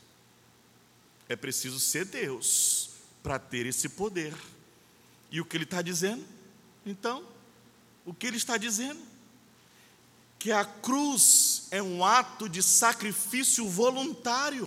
[1.28, 2.92] É preciso ser Deus
[3.22, 4.34] para ter esse poder.
[5.30, 6.24] E o que ele está dizendo?
[6.86, 7.22] Então,
[8.07, 9.00] o que ele está dizendo?
[10.38, 14.66] Que a cruz é um ato de sacrifício voluntário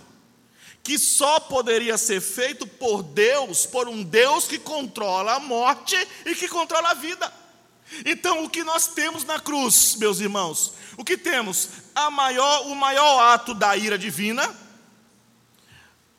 [0.86, 6.36] que só poderia ser feito por Deus, por um Deus que controla a morte e
[6.36, 7.34] que controla a vida.
[8.06, 10.74] Então, o que nós temos na cruz, meus irmãos?
[10.96, 11.70] O que temos?
[11.96, 14.48] A maior, o maior ato da ira divina,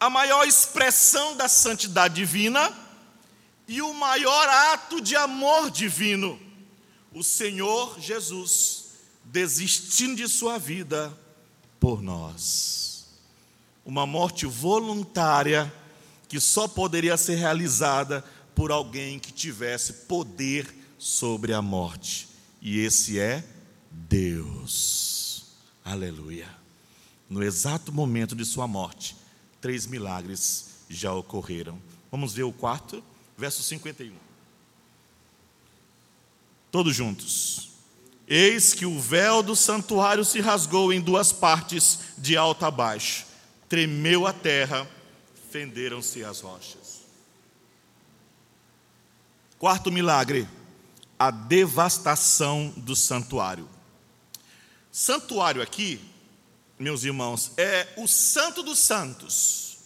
[0.01, 2.77] a maior expressão da santidade divina
[3.69, 6.41] e o maior ato de amor divino.
[7.15, 8.87] O Senhor Jesus
[9.25, 11.17] desistindo de sua vida
[11.79, 12.86] por nós
[13.87, 15.73] uma morte voluntária
[16.29, 22.29] que só poderia ser realizada por alguém que tivesse poder sobre a morte.
[22.61, 23.45] E esse é
[23.89, 25.45] Deus.
[25.85, 26.49] Aleluia.
[27.31, 29.17] No exato momento de sua morte,
[29.61, 31.81] três milagres já ocorreram.
[32.11, 33.05] Vamos ver o quarto,
[33.39, 34.13] verso 51.
[36.73, 37.71] Todos juntos.
[38.27, 43.27] Eis que o véu do santuário se rasgou em duas partes, de alto a baixo
[43.69, 44.87] tremeu a terra,
[45.51, 47.03] fenderam-se as rochas.
[49.59, 50.47] Quarto milagre,
[51.19, 53.69] a devastação do santuário.
[54.93, 56.01] Santuário aqui,
[56.79, 59.79] meus irmãos, é o Santo dos Santos.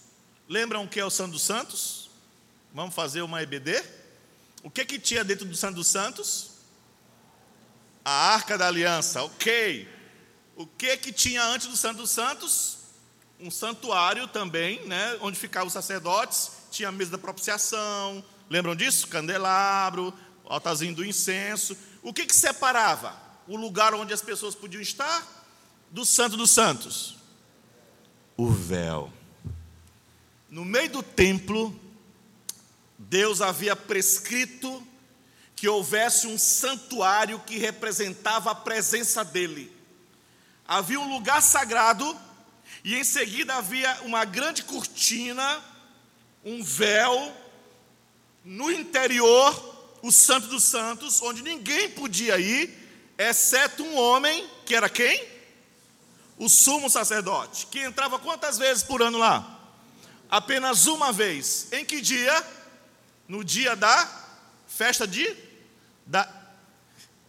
[0.49, 2.11] Lembram o que é o Santo dos Santos?
[2.75, 3.83] Vamos fazer uma EBD?
[4.63, 6.51] O que que tinha dentro do Santo dos Santos?
[8.05, 9.89] A Arca da Aliança, ok.
[10.57, 12.80] O que que tinha antes do Santo dos Santos?
[13.43, 19.09] Um santuário também, né, onde ficavam os sacerdotes, tinha a mesa da propiciação, lembram disso?
[19.09, 20.13] Candelabro,
[20.45, 21.77] altarzinho do incenso.
[22.03, 23.15] O que, que separava
[23.49, 25.27] o lugar onde as pessoas podiam estar
[25.91, 27.17] do Santo dos Santos?
[28.37, 29.13] O véu.
[30.49, 31.79] No meio do templo,
[32.99, 34.83] Deus havia prescrito
[35.57, 39.71] que houvesse um santuário que representava a presença dele.
[40.67, 42.17] Havia um lugar sagrado
[42.83, 45.63] e em seguida havia uma grande cortina,
[46.45, 47.37] um véu,
[48.45, 52.75] no interior, o Santo dos Santos, onde ninguém podia ir,
[53.19, 55.29] exceto um homem, que era quem?
[56.39, 59.59] O sumo sacerdote, que entrava quantas vezes por ano lá?
[60.31, 61.69] Apenas uma vez.
[61.73, 62.45] Em que dia?
[63.29, 64.09] No dia da
[64.67, 65.37] festa de
[66.07, 66.27] da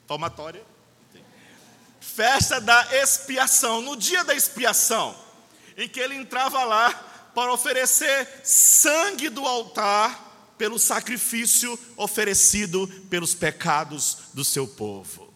[0.07, 0.63] palmatória.
[1.99, 3.81] Festa da expiação.
[3.81, 5.15] No dia da expiação,
[5.81, 6.93] em que ele entrava lá
[7.33, 15.33] para oferecer sangue do altar pelo sacrifício oferecido pelos pecados do seu povo.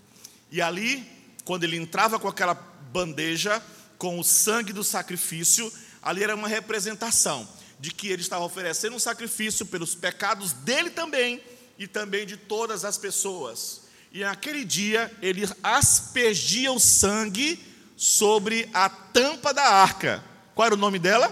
[0.52, 1.04] E ali,
[1.44, 3.62] quando ele entrava com aquela bandeja
[3.98, 7.48] com o sangue do sacrifício, ali era uma representação
[7.80, 11.42] de que ele estava oferecendo um sacrifício pelos pecados dele também
[11.80, 13.82] e também de todas as pessoas.
[14.12, 17.60] e naquele dia ele aspergia o sangue
[17.98, 20.35] sobre a tampa da arca.
[20.56, 21.32] Qual era o nome dela?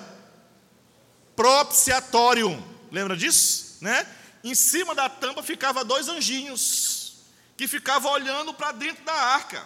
[1.36, 2.62] Propiciatorium.
[2.92, 3.78] Lembra disso?
[3.82, 4.06] Né?
[4.44, 7.24] Em cima da tampa ficava dois anjinhos
[7.56, 9.66] que ficavam olhando para dentro da arca.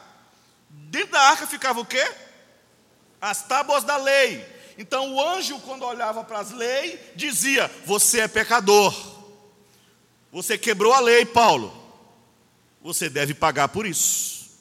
[0.69, 2.05] Dentro da arca ficava o quê?
[3.19, 4.45] As tábuas da lei.
[4.77, 8.95] Então o anjo, quando olhava para as leis, dizia: Você é pecador.
[10.31, 11.75] Você quebrou a lei, Paulo.
[12.81, 14.51] Você deve pagar por isso.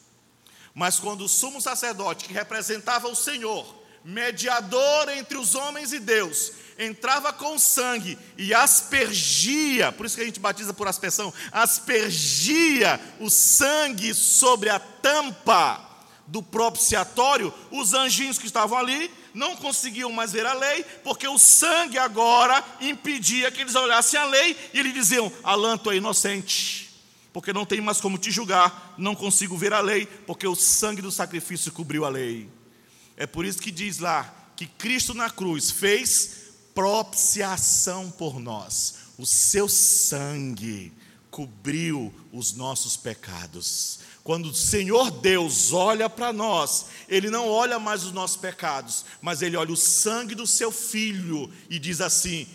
[0.73, 6.53] Mas quando o sumo sacerdote, que representava o Senhor, mediador entre os homens e Deus,
[6.79, 13.29] entrava com sangue e aspergia, por isso que a gente batiza por aspersão, aspergia o
[13.29, 15.85] sangue sobre a tampa
[16.29, 21.37] do propiciatório, os anjinhos que estavam ali não conseguiam mais ver a lei, porque o
[21.37, 26.91] sangue agora impedia que eles olhassem a lei e eles diziam: Alan, tu é inocente,
[27.33, 31.03] porque não tem mais como te julgar, não consigo ver a lei, porque o sangue
[31.03, 32.56] do sacrifício cobriu a lei.
[33.17, 39.25] É por isso que diz lá que Cristo na cruz fez propiciação por nós, o
[39.25, 40.93] seu sangue
[41.31, 44.01] cobriu os nossos pecados.
[44.23, 49.41] Quando o Senhor Deus olha para nós, Ele não olha mais os nossos pecados, mas
[49.41, 52.47] Ele olha o sangue do seu filho e diz assim: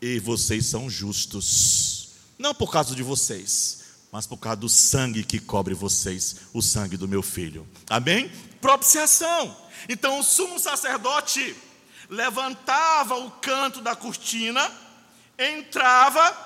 [0.00, 3.80] E vocês são justos, não por causa de vocês,
[4.10, 7.66] mas por causa do sangue que cobre vocês, o sangue do meu filho.
[7.88, 8.30] Amém?
[8.60, 9.56] Propiciação.
[9.88, 11.54] Então o sumo sacerdote
[12.08, 14.70] levantava o canto da cortina,
[15.38, 16.36] entrava,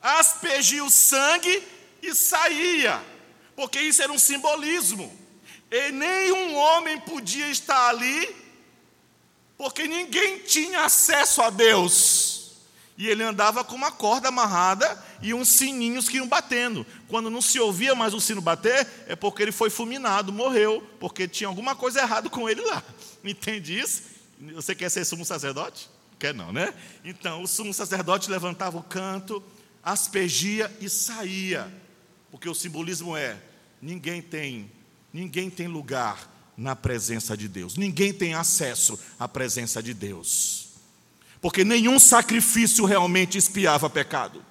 [0.00, 1.62] aspergia o sangue
[2.02, 3.12] e saía
[3.54, 5.16] porque isso era um simbolismo.
[5.70, 8.34] E nenhum homem podia estar ali,
[9.56, 12.31] porque ninguém tinha acesso a Deus.
[12.96, 16.86] E ele andava com uma corda amarrada e uns sininhos que iam batendo.
[17.08, 21.26] Quando não se ouvia mais o sino bater, é porque ele foi fulminado, morreu, porque
[21.26, 22.82] tinha alguma coisa errada com ele lá.
[23.24, 24.02] Entende isso?
[24.54, 25.88] Você quer ser sumo sacerdote?
[26.18, 26.74] Quer não, né?
[27.04, 29.42] Então, o sumo sacerdote levantava o canto,
[29.82, 31.72] aspergia e saía.
[32.30, 33.40] Porque o simbolismo é:
[33.80, 34.70] ninguém tem,
[35.12, 37.76] ninguém tem lugar na presença de Deus.
[37.76, 40.61] Ninguém tem acesso à presença de Deus.
[41.42, 44.42] Porque nenhum sacrifício realmente espiava pecado.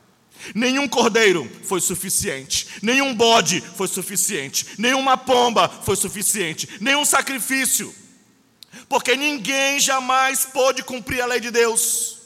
[0.53, 7.93] Nenhum cordeiro foi suficiente, nenhum bode foi suficiente, nenhuma pomba foi suficiente, nenhum sacrifício,
[8.89, 12.17] porque ninguém jamais pôde cumprir a lei de Deus,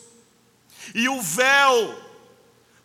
[0.93, 1.93] e o véu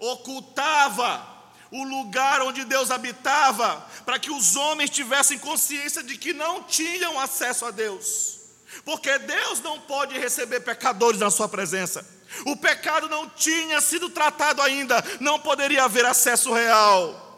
[0.01, 1.29] ocultava
[1.71, 7.21] o lugar onde Deus habitava, para que os homens tivessem consciência de que não tinham
[7.21, 8.40] acesso a Deus,
[8.85, 12.07] porque Deus não pode receber pecadores na sua presença.
[12.47, 17.29] O pecado não tinha sido tratado ainda, não poderia haver acesso real.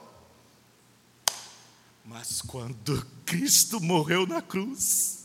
[2.05, 5.23] Mas quando Cristo morreu na cruz,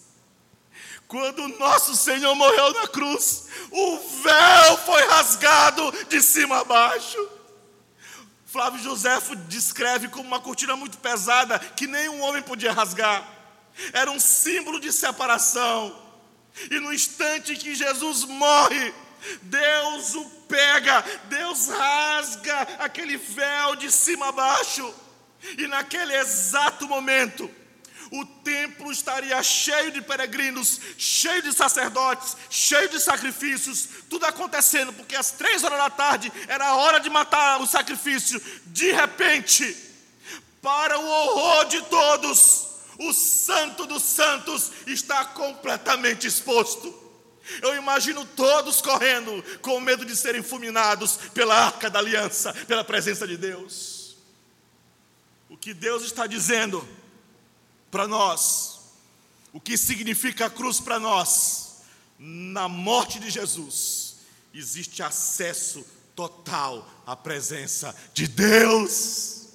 [1.08, 7.18] quando nosso Senhor morreu na cruz, o véu foi rasgado de cima a baixo.
[8.46, 13.28] Flávio Josefo descreve como uma cortina muito pesada que nenhum homem podia rasgar.
[13.94, 16.07] Era um símbolo de separação.
[16.72, 18.94] E no instante que Jesus morre,
[19.42, 24.94] Deus o pega, Deus rasga aquele véu de cima a baixo.
[25.58, 27.50] E naquele exato momento,
[28.12, 35.16] o templo estaria cheio de peregrinos, cheio de sacerdotes, cheio de sacrifícios, tudo acontecendo, porque
[35.16, 38.42] às três horas da tarde era a hora de matar o sacrifício.
[38.68, 39.76] De repente,
[40.62, 42.67] para o horror de todos,
[43.00, 46.94] o Santo dos Santos está completamente exposto.
[47.62, 53.28] Eu imagino todos correndo, com medo de serem fulminados pela arca da aliança, pela presença
[53.28, 54.18] de Deus.
[55.50, 56.88] O que Deus está dizendo
[57.90, 58.80] para nós,
[59.54, 61.78] o que significa a cruz para nós,
[62.20, 64.18] na morte de Jesus,
[64.54, 65.86] existe acesso
[66.16, 69.48] total à presença de Deus.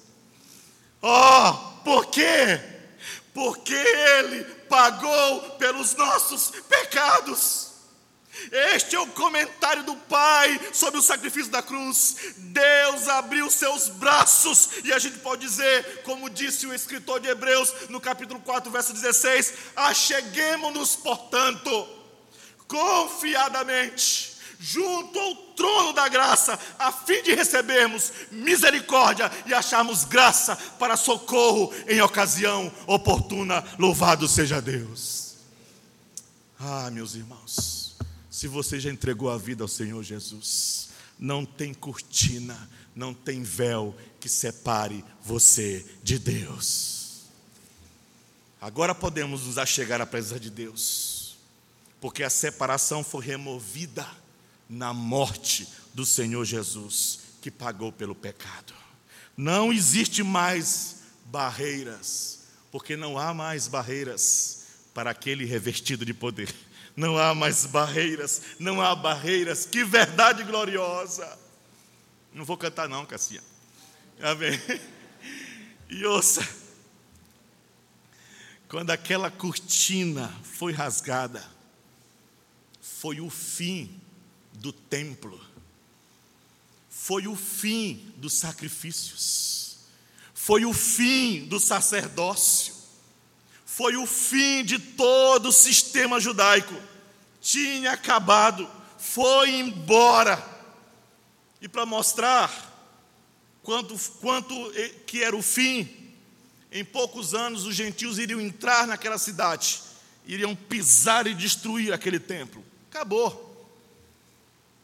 [1.01, 2.72] Oh, por quê?
[3.33, 7.73] Porque Ele pagou pelos nossos pecados.
[8.51, 12.33] Este é o comentário do Pai sobre o sacrifício da cruz.
[12.37, 17.89] Deus abriu seus braços, e a gente pode dizer, como disse o escritor de Hebreus
[17.89, 21.87] no capítulo 4, verso 16: Acheguemos-nos, portanto,
[22.67, 24.32] confiadamente,
[24.63, 31.73] junto ao trono da graça, a fim de recebermos misericórdia e acharmos graça para socorro
[31.85, 33.61] em ocasião oportuna.
[33.77, 35.35] Louvado seja Deus.
[36.57, 37.97] Ah, meus irmãos.
[38.29, 40.89] Se você já entregou a vida ao Senhor Jesus,
[41.19, 47.23] não tem cortina, não tem véu que separe você de Deus.
[48.61, 51.37] Agora podemos nos achegar à presença de Deus,
[51.99, 54.22] porque a separação foi removida
[54.69, 58.73] na morte do Senhor Jesus, que pagou pelo pecado.
[59.35, 62.39] Não existe mais barreiras,
[62.71, 66.53] porque não há mais barreiras para aquele revestido de poder.
[66.95, 69.65] Não há mais barreiras, não há barreiras.
[69.65, 71.39] Que verdade gloriosa!
[72.31, 73.41] Não vou cantar, não, Cassia.
[74.21, 74.59] Amém.
[75.89, 76.47] E ouça,
[78.67, 81.43] quando aquela cortina foi rasgada,
[82.81, 84.01] foi o fim
[84.63, 85.37] do templo,
[86.89, 89.79] foi o fim dos sacrifícios,
[90.33, 92.73] foi o fim do sacerdócio,
[93.65, 96.73] foi o fim de todo o sistema judaico.
[97.41, 98.65] Tinha acabado,
[98.97, 100.41] foi embora.
[101.59, 102.49] E para mostrar
[103.61, 104.55] quanto, quanto
[105.05, 105.89] que era o fim,
[106.71, 109.81] em poucos anos os gentios iriam entrar naquela cidade,
[110.25, 112.63] iriam pisar e destruir aquele templo.
[112.89, 113.52] Acabou.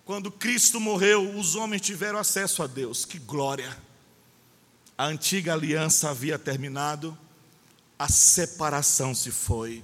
[0.09, 3.05] Quando Cristo morreu, os homens tiveram acesso a Deus.
[3.05, 3.77] Que glória!
[4.97, 7.15] A antiga aliança havia terminado,
[7.99, 9.83] a separação se foi,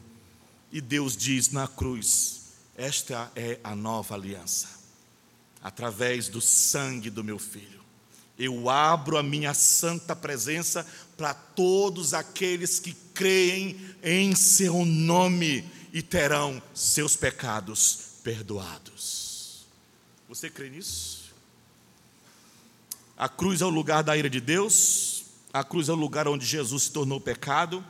[0.71, 4.67] e Deus diz na cruz: Esta é a nova aliança,
[5.61, 7.84] através do sangue do meu filho.
[8.36, 16.01] Eu abro a minha santa presença para todos aqueles que creem em seu nome e
[16.01, 19.24] terão seus pecados perdoados.
[20.28, 21.34] Você crê nisso?
[23.17, 26.45] A cruz é o lugar da ira de Deus, a cruz é o lugar onde
[26.45, 27.86] Jesus se tornou pecado,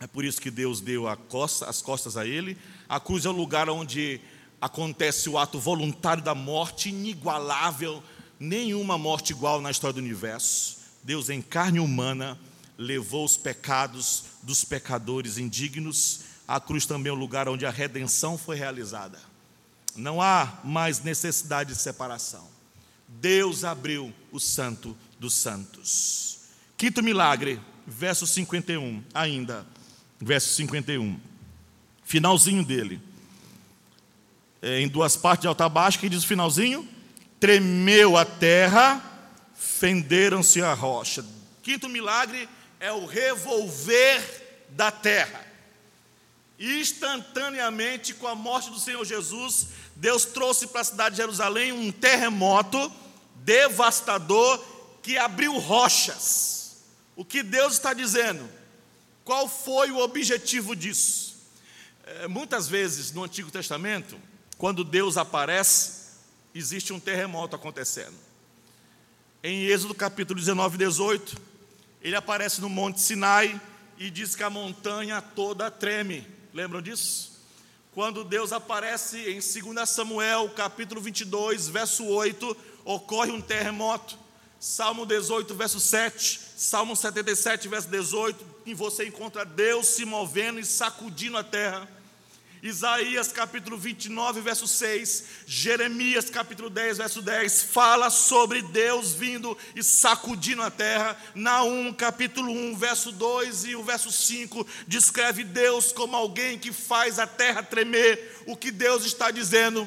[0.00, 2.56] é por isso que Deus deu costa, as costas a ele.
[2.88, 4.20] A cruz é o lugar onde
[4.60, 8.02] acontece o ato voluntário da morte, inigualável
[8.38, 10.78] nenhuma morte igual na história do universo.
[11.02, 12.38] Deus, em carne humana,
[12.78, 16.20] levou os pecados dos pecadores indignos.
[16.46, 19.18] A cruz também é o lugar onde a redenção foi realizada.
[19.96, 22.46] Não há mais necessidade de separação.
[23.08, 26.40] Deus abriu o Santo dos Santos.
[26.76, 29.66] Quinto milagre, verso 51, ainda,
[30.20, 31.18] verso 51.
[32.04, 33.00] Finalzinho dele.
[34.60, 36.88] É, em duas partes de alta a baixo, que diz o finalzinho?
[37.44, 39.02] tremeu a terra,
[39.54, 41.22] fenderam-se a rocha.
[41.62, 42.48] Quinto milagre
[42.80, 45.44] é o revolver da terra.
[46.58, 51.90] Instantaneamente, com a morte do Senhor Jesus, Deus trouxe para a cidade de Jerusalém um
[51.92, 52.92] terremoto
[53.36, 54.62] devastador
[55.02, 56.82] que abriu rochas.
[57.14, 58.48] O que Deus está dizendo?
[59.24, 61.36] Qual foi o objetivo disso?
[62.04, 64.18] É, muitas vezes no Antigo Testamento,
[64.58, 66.04] quando Deus aparece,
[66.54, 68.14] existe um terremoto acontecendo.
[69.42, 71.36] Em Êxodo capítulo 19, 18,
[72.02, 73.60] ele aparece no Monte Sinai
[73.98, 76.26] e diz que a montanha toda treme.
[76.52, 77.33] Lembram disso?
[77.94, 84.18] Quando Deus aparece em 2 Samuel, capítulo 22, verso 8, ocorre um terremoto.
[84.58, 90.64] Salmo 18, verso 7, Salmo 77, verso 18, e você encontra Deus se movendo e
[90.64, 91.88] sacudindo a terra.
[92.64, 99.82] Isaías capítulo 29, verso 6, Jeremias capítulo 10, verso 10, fala sobre Deus vindo e
[99.82, 101.14] sacudindo a terra.
[101.34, 107.18] Naum capítulo 1, verso 2 e o verso 5 descreve Deus como alguém que faz
[107.18, 108.42] a terra tremer.
[108.46, 109.86] O que Deus está dizendo?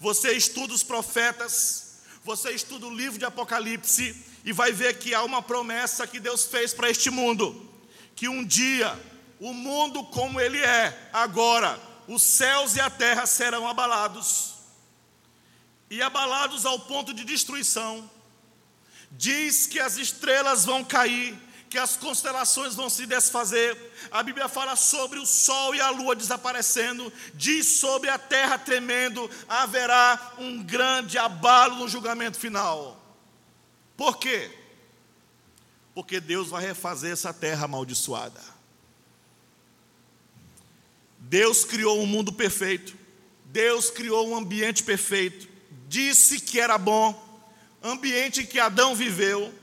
[0.00, 5.22] Você estuda os profetas, você estuda o livro de Apocalipse e vai ver que há
[5.22, 7.70] uma promessa que Deus fez para este mundo,
[8.16, 8.98] que um dia
[9.40, 14.54] o mundo como ele é agora, os céus e a terra serão abalados,
[15.88, 18.08] e abalados ao ponto de destruição.
[19.10, 21.36] Diz que as estrelas vão cair,
[21.70, 23.76] que as constelações vão se desfazer.
[24.10, 29.28] A Bíblia fala sobre o sol e a lua desaparecendo, diz sobre a terra tremendo,
[29.48, 33.00] haverá um grande abalo no julgamento final.
[33.96, 34.50] Por quê?
[35.94, 38.40] Porque Deus vai refazer essa terra amaldiçoada.
[41.30, 42.92] Deus criou um mundo perfeito,
[43.44, 45.48] Deus criou um ambiente perfeito,
[45.86, 47.14] disse que era bom,
[47.80, 49.54] ambiente que Adão viveu,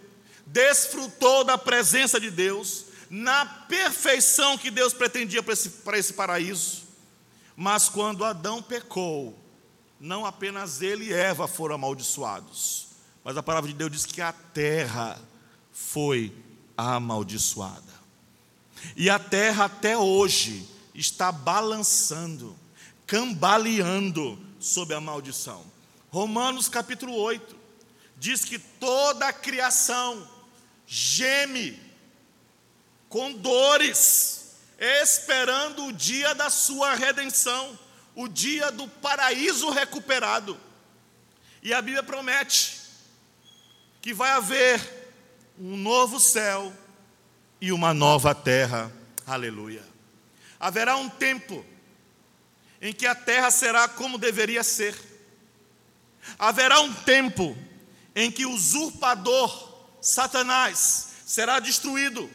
[0.45, 6.83] desfrutou da presença de Deus, na perfeição que Deus pretendia para esse, para esse paraíso.
[7.53, 9.37] Mas quando Adão pecou,
[9.99, 12.87] não apenas ele e Eva foram amaldiçoados,
[13.25, 15.19] mas a palavra de Deus diz que a terra
[15.73, 16.33] foi
[16.77, 17.97] amaldiçoada.
[18.95, 22.57] E a terra até hoje está balançando,
[23.05, 25.63] cambaleando sob a maldição.
[26.09, 27.55] Romanos capítulo 8
[28.17, 30.27] diz que toda a criação
[30.87, 31.79] geme
[33.07, 37.77] com dores, esperando o dia da sua redenção,
[38.15, 40.59] o dia do paraíso recuperado.
[41.61, 42.81] E a Bíblia promete
[44.01, 44.81] que vai haver
[45.59, 46.73] um novo céu
[47.61, 48.91] e uma nova terra.
[49.25, 49.96] Aleluia.
[50.59, 51.65] Haverá um tempo
[52.81, 54.95] em que a terra será como deveria ser.
[56.37, 57.57] Haverá um tempo
[58.15, 62.29] em que o usurpador, Satanás, será destruído.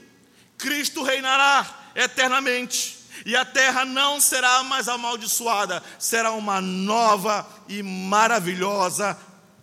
[0.56, 3.00] Cristo reinará eternamente.
[3.26, 9.18] E a terra não será mais amaldiçoada, será uma nova e maravilhosa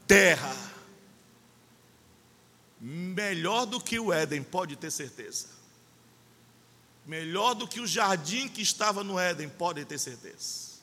[0.08, 0.56] terra.
[2.80, 5.59] Melhor do que o Éden, pode ter certeza.
[7.10, 10.78] Melhor do que o jardim que estava no Éden, pode ter certeza.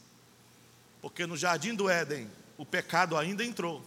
[1.00, 3.80] Porque no jardim do Éden, o pecado ainda entrou,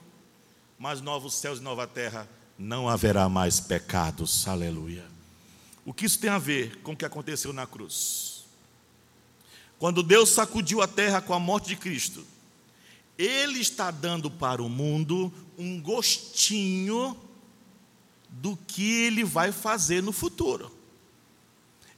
[0.78, 4.48] mas novos céus e nova terra não haverá mais pecados.
[4.48, 5.06] Aleluia.
[5.84, 8.46] O que isso tem a ver com o que aconteceu na cruz?
[9.78, 12.26] Quando Deus sacudiu a terra com a morte de Cristo,
[13.18, 17.18] Ele está dando para o mundo um gostinho
[18.30, 20.79] do que Ele vai fazer no futuro.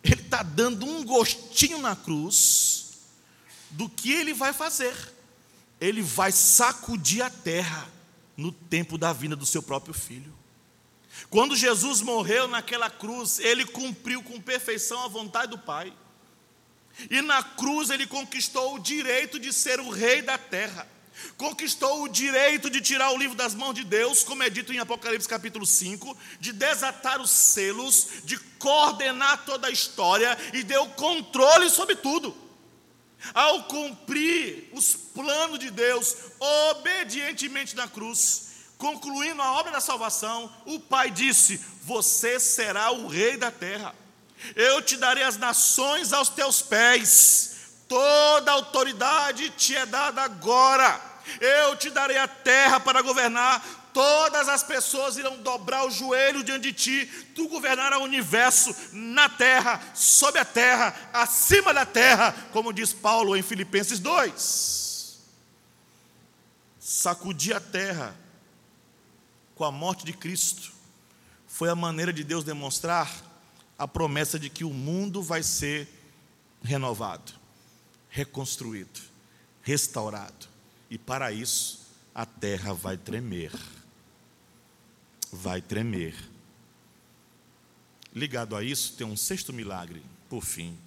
[0.03, 2.97] Ele está dando um gostinho na cruz
[3.69, 4.95] do que Ele vai fazer.
[5.79, 7.89] Ele vai sacudir a terra
[8.35, 10.33] no tempo da vinda do seu próprio filho.
[11.29, 15.93] Quando Jesus morreu naquela cruz, ele cumpriu com perfeição a vontade do Pai.
[17.09, 20.87] E na cruz ele conquistou o direito de ser o rei da terra.
[21.37, 24.79] Conquistou o direito de tirar o livro das mãos de Deus, como é dito em
[24.79, 31.69] Apocalipse capítulo 5, de desatar os selos, de coordenar toda a história e deu controle
[31.69, 32.35] sobre tudo.
[33.33, 40.79] Ao cumprir os planos de Deus obedientemente na cruz, concluindo a obra da salvação, o
[40.79, 43.95] Pai disse: Você será o rei da terra.
[44.55, 47.50] Eu te darei as nações aos teus pés,
[47.91, 51.01] toda autoridade te é dada agora.
[51.41, 53.61] Eu te darei a terra para governar,
[53.91, 59.27] todas as pessoas irão dobrar o joelho diante de ti, tu governarás o universo na
[59.27, 65.19] terra, sob a terra, acima da terra, como diz Paulo em Filipenses 2.
[66.79, 68.15] Sacudir a terra
[69.53, 70.71] com a morte de Cristo
[71.45, 73.11] foi a maneira de Deus demonstrar
[73.77, 75.89] a promessa de que o mundo vai ser
[76.63, 77.40] renovado,
[78.11, 78.99] reconstruído,
[79.63, 80.47] restaurado.
[80.89, 83.51] E para isso, a terra vai tremer.
[85.31, 86.13] Vai tremer.
[88.13, 90.77] Ligado a isso, tem um sexto milagre, por fim.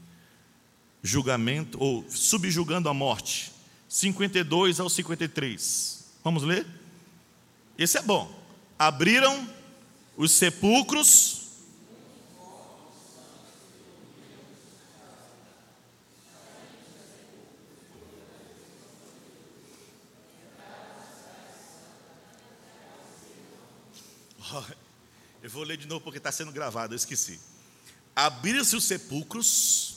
[1.02, 3.52] Julgamento, ou subjugando a morte.
[3.88, 6.04] 52 ao 53.
[6.22, 6.66] Vamos ler?
[7.78, 8.30] Esse é bom.
[8.78, 9.48] Abriram
[10.16, 11.43] os sepulcros
[25.44, 27.38] Eu vou ler de novo porque está sendo gravado, eu esqueci.
[28.16, 29.96] Abriram-se os sepulcros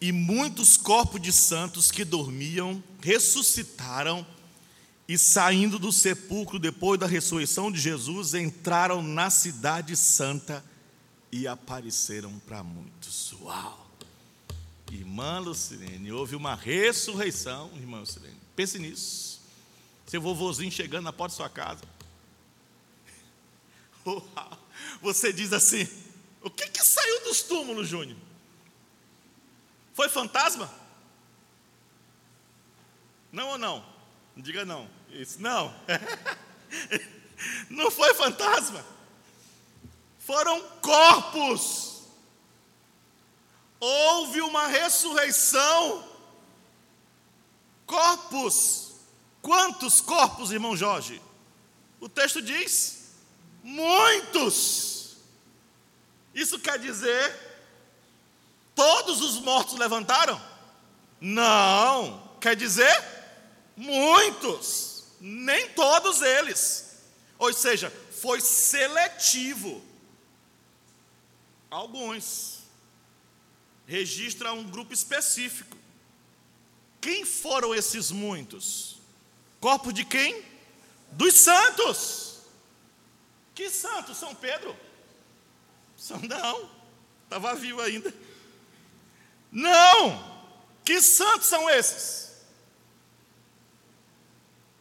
[0.00, 4.26] e muitos corpos de santos que dormiam ressuscitaram
[5.06, 10.64] e saindo do sepulcro depois da ressurreição de Jesus entraram na cidade santa
[11.30, 13.34] e apareceram para muitos.
[13.40, 13.88] Uau!
[14.90, 18.40] Irmã Lucilene, houve uma ressurreição, irmã Lucilene.
[18.56, 19.40] Pense nisso.
[20.08, 21.84] Seu vovozinho chegando na porta da sua casa.
[25.00, 25.88] Você diz assim:
[26.42, 28.18] o que, que saiu dos túmulos, Júnior?
[29.94, 30.72] Foi fantasma?
[33.30, 33.84] Não ou não?
[34.36, 34.88] Diga não.
[35.10, 35.74] Isso, não.
[37.70, 38.84] não foi fantasma.
[40.18, 42.02] Foram corpos.
[43.78, 46.08] Houve uma ressurreição.
[47.86, 48.92] Corpos.
[49.40, 51.20] Quantos corpos, irmão Jorge?
[52.00, 53.01] O texto diz:
[53.62, 55.16] Muitos.
[56.34, 57.34] Isso quer dizer,
[58.74, 60.40] todos os mortos levantaram?
[61.20, 62.30] Não.
[62.40, 62.92] Quer dizer,
[63.76, 65.04] muitos.
[65.20, 66.96] Nem todos eles.
[67.38, 69.82] Ou seja, foi seletivo.
[71.70, 72.62] Alguns.
[73.86, 75.76] Registra um grupo específico.
[77.00, 78.98] Quem foram esses muitos?
[79.60, 80.44] Corpo de quem?
[81.12, 82.31] Dos santos.
[83.62, 84.12] Que santo?
[84.12, 84.76] São Pedro?
[85.96, 86.68] São não,
[87.22, 88.12] estava vivo ainda.
[89.52, 90.50] Não!
[90.84, 92.32] Que santos são esses?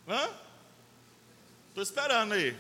[0.08, 0.32] Hã?
[1.70, 2.58] Estou esperando aí.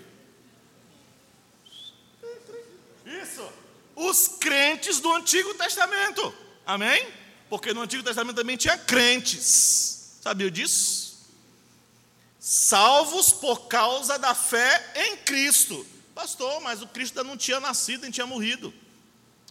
[3.03, 3.51] Isso.
[3.95, 6.31] Os crentes do Antigo Testamento.
[6.67, 7.11] Amém?
[7.49, 10.19] Porque no Antigo Testamento também tinha crentes.
[10.21, 11.17] Sabia disso?
[12.39, 15.83] Salvos por causa da fé em Cristo.
[16.21, 18.71] Pastor, mas o Cristo ainda não tinha nascido, nem tinha morrido.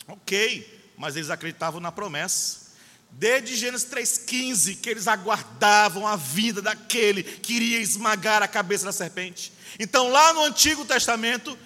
[0.07, 2.71] Ok, mas eles acreditavam na promessa.
[3.11, 8.93] Desde Gênesis 3,15, que eles aguardavam a vinda daquele que iria esmagar a cabeça da
[8.93, 9.53] serpente.
[9.81, 11.59] Então, lá no Antigo Testamento,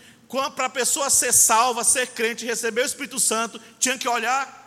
[0.57, 4.64] para a pessoa ser salva, ser crente, receber o Espírito Santo, tinha que olhar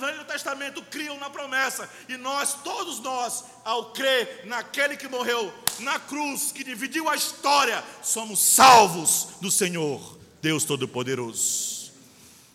[0.00, 6.00] Velho Testamento criam na promessa, e nós, todos nós, ao crer naquele que morreu na
[6.00, 11.92] cruz, que dividiu a história, somos salvos do Senhor, Deus Todo-Poderoso.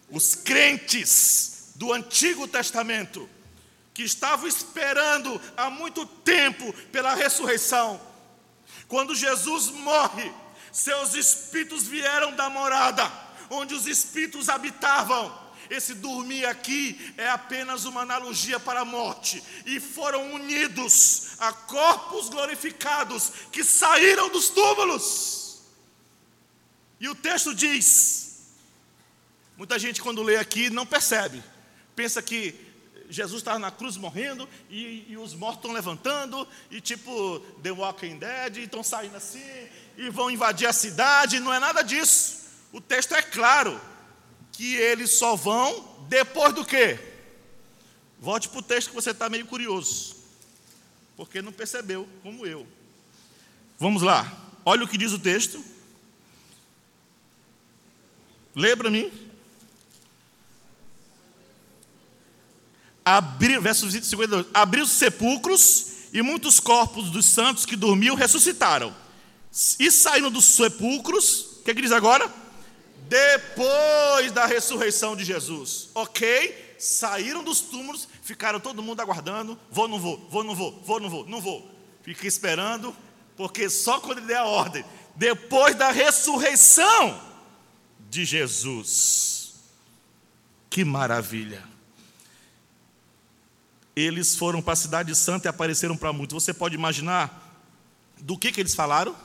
[0.09, 3.29] Os crentes do Antigo Testamento,
[3.93, 8.01] que estavam esperando há muito tempo pela ressurreição,
[8.87, 10.31] quando Jesus morre,
[10.71, 13.09] seus espíritos vieram da morada,
[13.49, 19.79] onde os espíritos habitavam esse dormir aqui é apenas uma analogia para a morte, e
[19.79, 25.61] foram unidos a corpos glorificados que saíram dos túmulos.
[26.99, 28.53] E o texto diz:
[29.57, 31.43] muita gente, quando lê aqui, não percebe,
[31.95, 32.65] pensa que
[33.09, 38.17] Jesus estava na cruz morrendo e, e, os mortos estão levantando, e tipo The Walking
[38.17, 41.39] Dead, estão saindo assim, e vão invadir a cidade.
[41.39, 42.45] Não é nada disso.
[42.71, 43.79] O texto é claro
[44.55, 46.99] que eles só vão depois do quê?
[48.19, 50.15] Volte para o texto que você está meio curioso,
[51.17, 52.65] porque não percebeu, como eu.
[53.77, 54.31] Vamos lá,
[54.63, 55.63] olha o que diz o texto.
[58.55, 59.11] Lê para mim.
[63.03, 64.47] Abriu, verso 52.
[64.53, 68.95] Abriu os sepulcros e muitos corpos dos santos que dormiam ressuscitaram.
[69.77, 72.44] E saíram dos sepulcros, o que, é que diz agora?
[73.07, 75.89] Depois da ressurreição de Jesus.
[75.93, 76.75] Ok?
[76.77, 79.57] Saíram dos túmulos, ficaram todo mundo aguardando.
[79.71, 81.71] Vou, não vou, vou, não vou, vou, não vou, não vou.
[82.01, 82.95] Fica esperando,
[83.35, 84.83] porque só quando ele der a ordem,
[85.15, 87.21] depois da ressurreição
[88.09, 89.53] de Jesus.
[90.69, 91.63] Que maravilha!
[93.95, 96.43] Eles foram para a cidade santa e apareceram para muitos.
[96.43, 97.41] Você pode imaginar
[98.19, 99.15] do que, que eles falaram?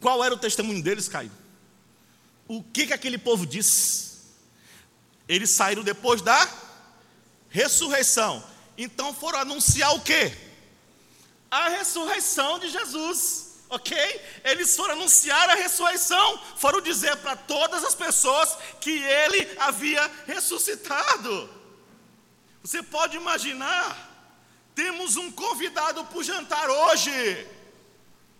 [0.00, 1.30] Qual era o testemunho deles, Caio?
[2.56, 4.12] O que, que aquele povo disse?
[5.26, 6.46] Eles saíram depois da
[7.48, 8.44] ressurreição.
[8.76, 10.36] Então foram anunciar o quê?
[11.50, 13.52] A ressurreição de Jesus.
[13.70, 13.96] Ok?
[14.44, 21.48] Eles foram anunciar a ressurreição, foram dizer para todas as pessoas que ele havia ressuscitado.
[22.62, 23.96] Você pode imaginar,
[24.74, 27.48] temos um convidado para jantar hoje.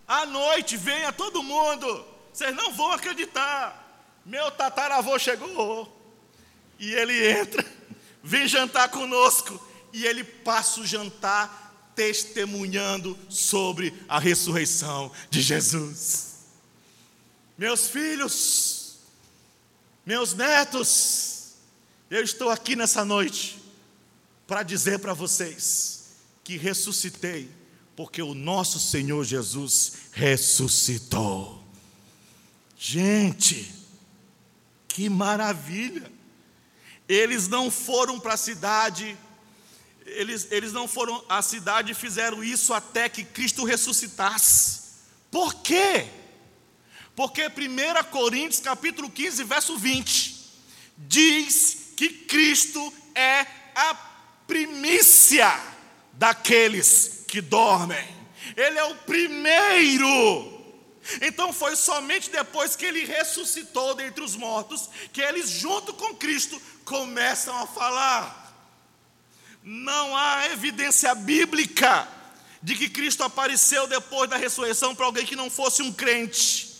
[0.06, 2.04] À noite, venha todo mundo.
[2.30, 3.81] Vocês não vão acreditar.
[4.24, 6.00] Meu tataravô chegou.
[6.78, 7.64] E ele entra,
[8.22, 9.60] vem jantar conosco.
[9.92, 16.32] E ele passa o jantar testemunhando sobre a ressurreição de Jesus.
[17.56, 18.96] Meus filhos,
[20.04, 21.52] meus netos,
[22.10, 23.62] eu estou aqui nessa noite
[24.46, 27.48] para dizer para vocês que ressuscitei,
[27.94, 31.62] porque o nosso Senhor Jesus ressuscitou.
[32.76, 33.81] Gente,
[34.92, 36.10] que maravilha!
[37.08, 39.16] Eles não foram para a cidade,
[40.06, 44.82] eles, eles não foram à cidade e fizeram isso até que Cristo ressuscitasse.
[45.30, 46.06] Por quê?
[47.16, 47.50] Porque 1
[48.10, 50.36] Coríntios capítulo 15, verso 20,
[50.96, 53.94] diz que Cristo é a
[54.46, 55.58] primícia
[56.12, 58.06] daqueles que dormem.
[58.56, 60.51] Ele é o primeiro
[61.20, 66.60] então foi somente depois que ele ressuscitou dentre os mortos que eles, junto com Cristo,
[66.84, 68.38] começam a falar.
[69.62, 72.08] Não há evidência bíblica
[72.62, 76.70] de que Cristo apareceu depois da ressurreição para alguém que não fosse um crente.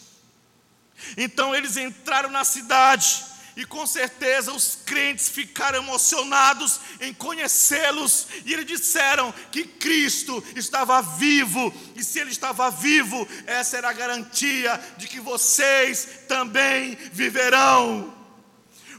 [1.17, 8.53] Então eles entraram na cidade e com certeza os crentes ficaram emocionados em conhecê-los, e
[8.53, 14.81] eles disseram que Cristo estava vivo, e se ele estava vivo, essa era a garantia
[14.97, 18.15] de que vocês também viverão.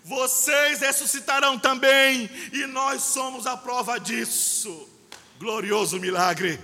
[0.05, 4.89] Vocês ressuscitarão também, e nós somos a prova disso.
[5.39, 6.59] Glorioso milagre,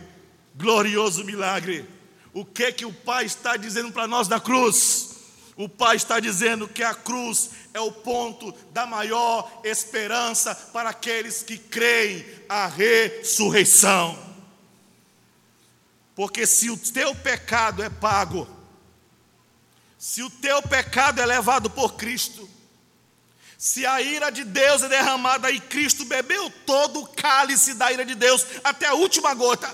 [0.55, 1.87] glorioso milagre.
[2.33, 5.15] O que que o Pai está dizendo para nós da cruz?
[5.55, 11.43] O Pai está dizendo que a cruz é o ponto da maior esperança para aqueles
[11.43, 14.17] que creem a ressurreição.
[16.15, 18.47] Porque se o teu pecado é pago,
[19.97, 22.49] se o teu pecado é levado por Cristo,
[23.57, 28.05] se a ira de Deus é derramada e Cristo bebeu todo o cálice da ira
[28.05, 29.69] de Deus até a última gota,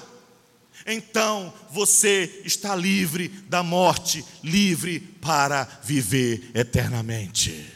[0.85, 7.74] então você está livre da morte, livre para viver eternamente.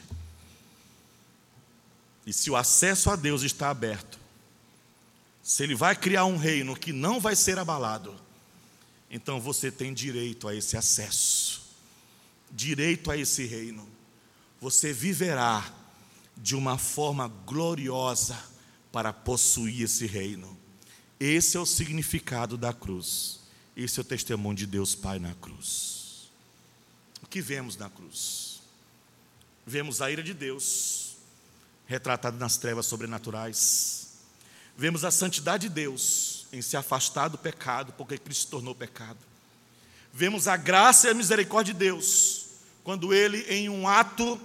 [2.29, 4.19] E se o acesso a Deus está aberto,
[5.41, 8.15] se Ele vai criar um reino que não vai ser abalado,
[9.09, 11.63] então você tem direito a esse acesso,
[12.51, 13.89] direito a esse reino.
[14.61, 15.73] Você viverá
[16.37, 18.39] de uma forma gloriosa
[18.91, 20.55] para possuir esse reino.
[21.19, 23.39] Esse é o significado da cruz.
[23.75, 26.29] Esse é o testemunho de Deus Pai na cruz.
[27.23, 28.61] O que vemos na cruz?
[29.65, 31.08] Vemos a ira de Deus,
[31.89, 34.07] retratada nas trevas sobrenaturais.
[34.77, 39.19] Vemos a santidade de Deus em se afastar do pecado, porque Cristo se tornou pecado.
[40.13, 42.45] Vemos a graça e a misericórdia de Deus,
[42.85, 44.39] quando Ele, em um ato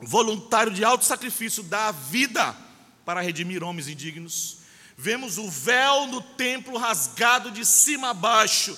[0.00, 2.56] voluntário de alto sacrifício, dá a vida
[3.04, 4.58] para redimir homens indignos
[5.00, 8.76] vemos o véu no templo rasgado de cima a baixo,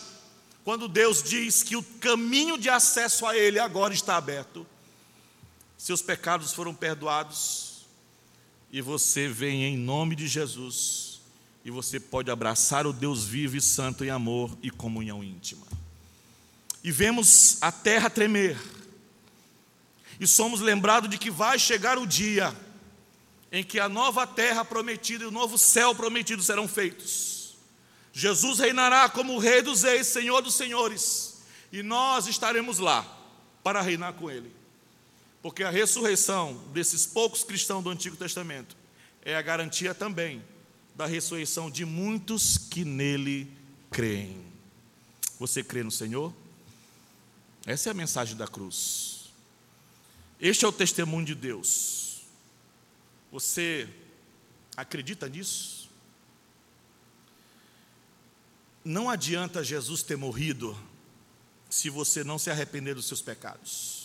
[0.62, 4.66] quando Deus diz que o caminho de acesso a Ele agora está aberto.
[5.78, 7.69] Seus pecados foram perdoados,
[8.72, 11.20] e você vem em nome de Jesus,
[11.64, 15.66] e você pode abraçar o Deus vivo e santo em amor e comunhão íntima.
[16.82, 18.56] E vemos a terra tremer,
[20.18, 22.54] e somos lembrados de que vai chegar o dia
[23.52, 27.56] em que a nova terra prometida e o novo céu prometido serão feitos.
[28.12, 31.42] Jesus reinará como Rei dos Reis, Senhor dos Senhores,
[31.72, 33.04] e nós estaremos lá
[33.62, 34.59] para reinar com Ele.
[35.42, 38.76] Porque a ressurreição desses poucos cristãos do Antigo Testamento
[39.22, 40.42] é a garantia também
[40.94, 43.50] da ressurreição de muitos que nele
[43.90, 44.44] creem.
[45.38, 46.34] Você crê no Senhor?
[47.64, 49.30] Essa é a mensagem da cruz.
[50.38, 52.22] Este é o testemunho de Deus.
[53.32, 53.88] Você
[54.76, 55.88] acredita nisso?
[58.84, 60.78] Não adianta Jesus ter morrido
[61.70, 63.99] se você não se arrepender dos seus pecados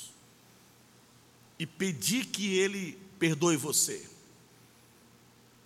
[1.58, 4.06] e pedir que Ele perdoe você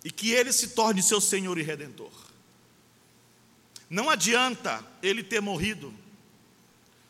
[0.04, 2.12] e que Ele se torne seu Senhor e Redentor.
[3.88, 5.92] Não adianta Ele ter morrido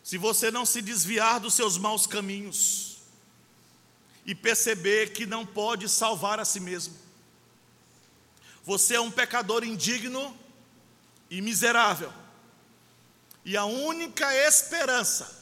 [0.02, 2.98] se você não se desviar dos seus maus caminhos
[4.24, 6.96] e perceber que não pode salvar a si mesmo.
[8.64, 10.36] Você é um pecador indigno
[11.30, 12.12] e miserável.
[13.44, 15.38] E a única esperança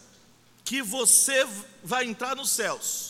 [0.65, 1.47] que você
[1.82, 3.08] vai entrar nos céus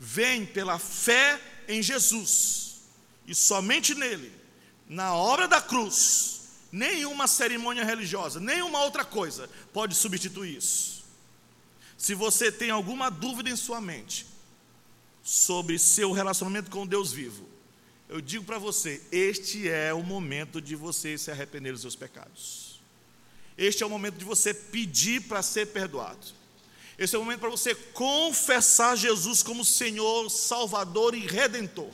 [0.00, 2.80] vem pela fé em Jesus.
[3.26, 4.32] E somente nele,
[4.88, 11.04] na obra da cruz, nenhuma cerimônia religiosa, nenhuma outra coisa pode substituir isso.
[11.98, 14.26] Se você tem alguma dúvida em sua mente,
[15.22, 17.46] sobre seu relacionamento com Deus vivo,
[18.08, 22.80] eu digo para você: este é o momento de você se arrepender dos seus pecados.
[23.56, 26.39] Este é o momento de você pedir para ser perdoado.
[27.00, 31.90] Este é o momento para você confessar Jesus como Senhor, Salvador e Redentor.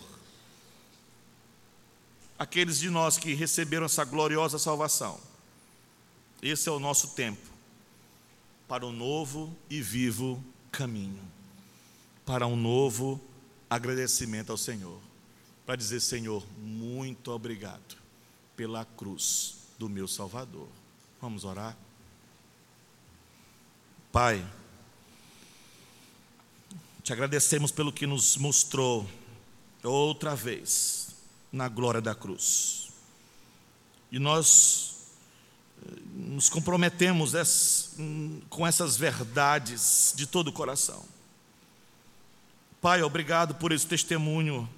[2.37, 5.20] Aqueles de nós que receberam essa gloriosa salvação,
[6.43, 7.47] esse é o nosso tempo
[8.66, 10.43] para o novo e vivo
[10.73, 11.23] caminho
[12.24, 13.20] para um novo
[13.70, 14.99] agradecimento ao Senhor.
[15.65, 17.97] Para dizer, Senhor, muito obrigado
[18.57, 20.69] pela cruz do meu Salvador.
[21.20, 21.77] Vamos orar?
[24.11, 24.45] Pai,
[27.07, 29.09] te agradecemos pelo que nos mostrou
[29.85, 31.15] outra vez
[31.53, 32.89] na glória da cruz.
[34.11, 34.97] E nós
[35.87, 37.33] eh, nos comprometemos
[38.51, 41.05] com essas verdades de todo o coração.
[42.81, 44.69] Pai, obrigado por esse testemunho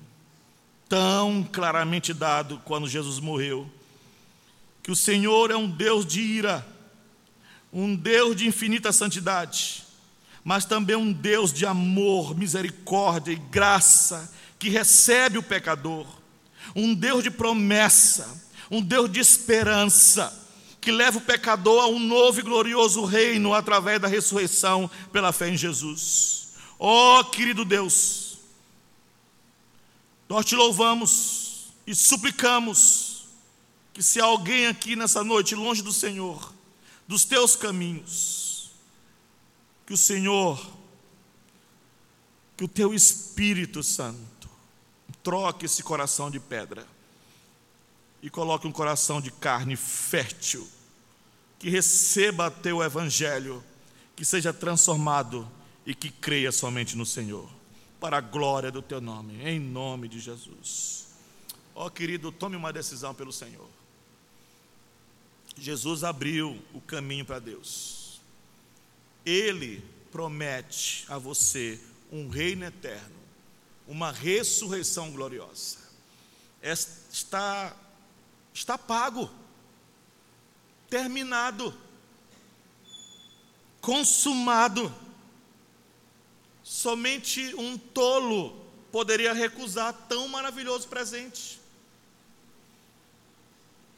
[0.87, 3.67] tão claramente dado quando Jesus morreu.
[4.83, 6.67] Que o Senhor é um Deus de ira,
[7.73, 9.88] um Deus de infinita santidade,
[10.49, 16.07] mas também um Deus de amor, misericórdia e graça, que recebe o pecador,
[16.75, 20.49] um Deus de promessa, um Deus de esperança,
[20.81, 25.51] que leva o pecador a um novo e glorioso reino através da ressurreição pela fé
[25.51, 26.55] em Jesus.
[26.79, 28.39] Ó oh, querido Deus,
[30.31, 33.27] nós te louvamos e suplicamos
[33.93, 36.55] que se alguém aqui nessa noite longe do Senhor,
[37.07, 38.48] dos teus caminhos,
[39.89, 40.61] que o Senhor,
[42.59, 44.47] que o teu Espírito Santo
[45.23, 46.87] troque esse coração de pedra
[48.21, 50.69] e coloque um coração de carne fértil,
[51.59, 53.65] que receba teu evangelho,
[54.15, 55.51] que seja transformado
[55.87, 57.49] e que creia somente no Senhor,
[57.99, 61.07] para a glória do teu nome, em nome de Jesus.
[61.75, 63.71] Ó oh, querido, tome uma decisão pelo Senhor.
[65.57, 67.98] Jesus abriu o caminho para Deus.
[69.25, 71.81] Ele promete a você
[72.11, 73.17] um reino eterno,
[73.87, 75.79] uma ressurreição gloriosa.
[76.63, 77.75] Está
[78.53, 79.31] está pago,
[80.91, 81.73] terminado,
[83.81, 84.93] consumado.
[86.65, 91.61] Somente um tolo poderia recusar tão maravilhoso presente.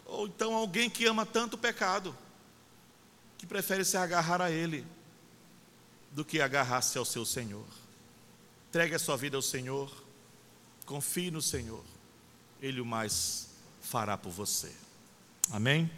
[0.05, 2.16] Ou então alguém que ama tanto o pecado,
[3.38, 4.86] que prefere se agarrar a ele,
[6.11, 7.66] do que agarrar-se ao seu Senhor.
[8.69, 9.93] Entregue a sua vida ao Senhor,
[10.87, 11.85] confie no Senhor,
[12.61, 13.49] Ele o mais
[13.81, 14.73] fará por você.
[15.51, 15.91] Amém?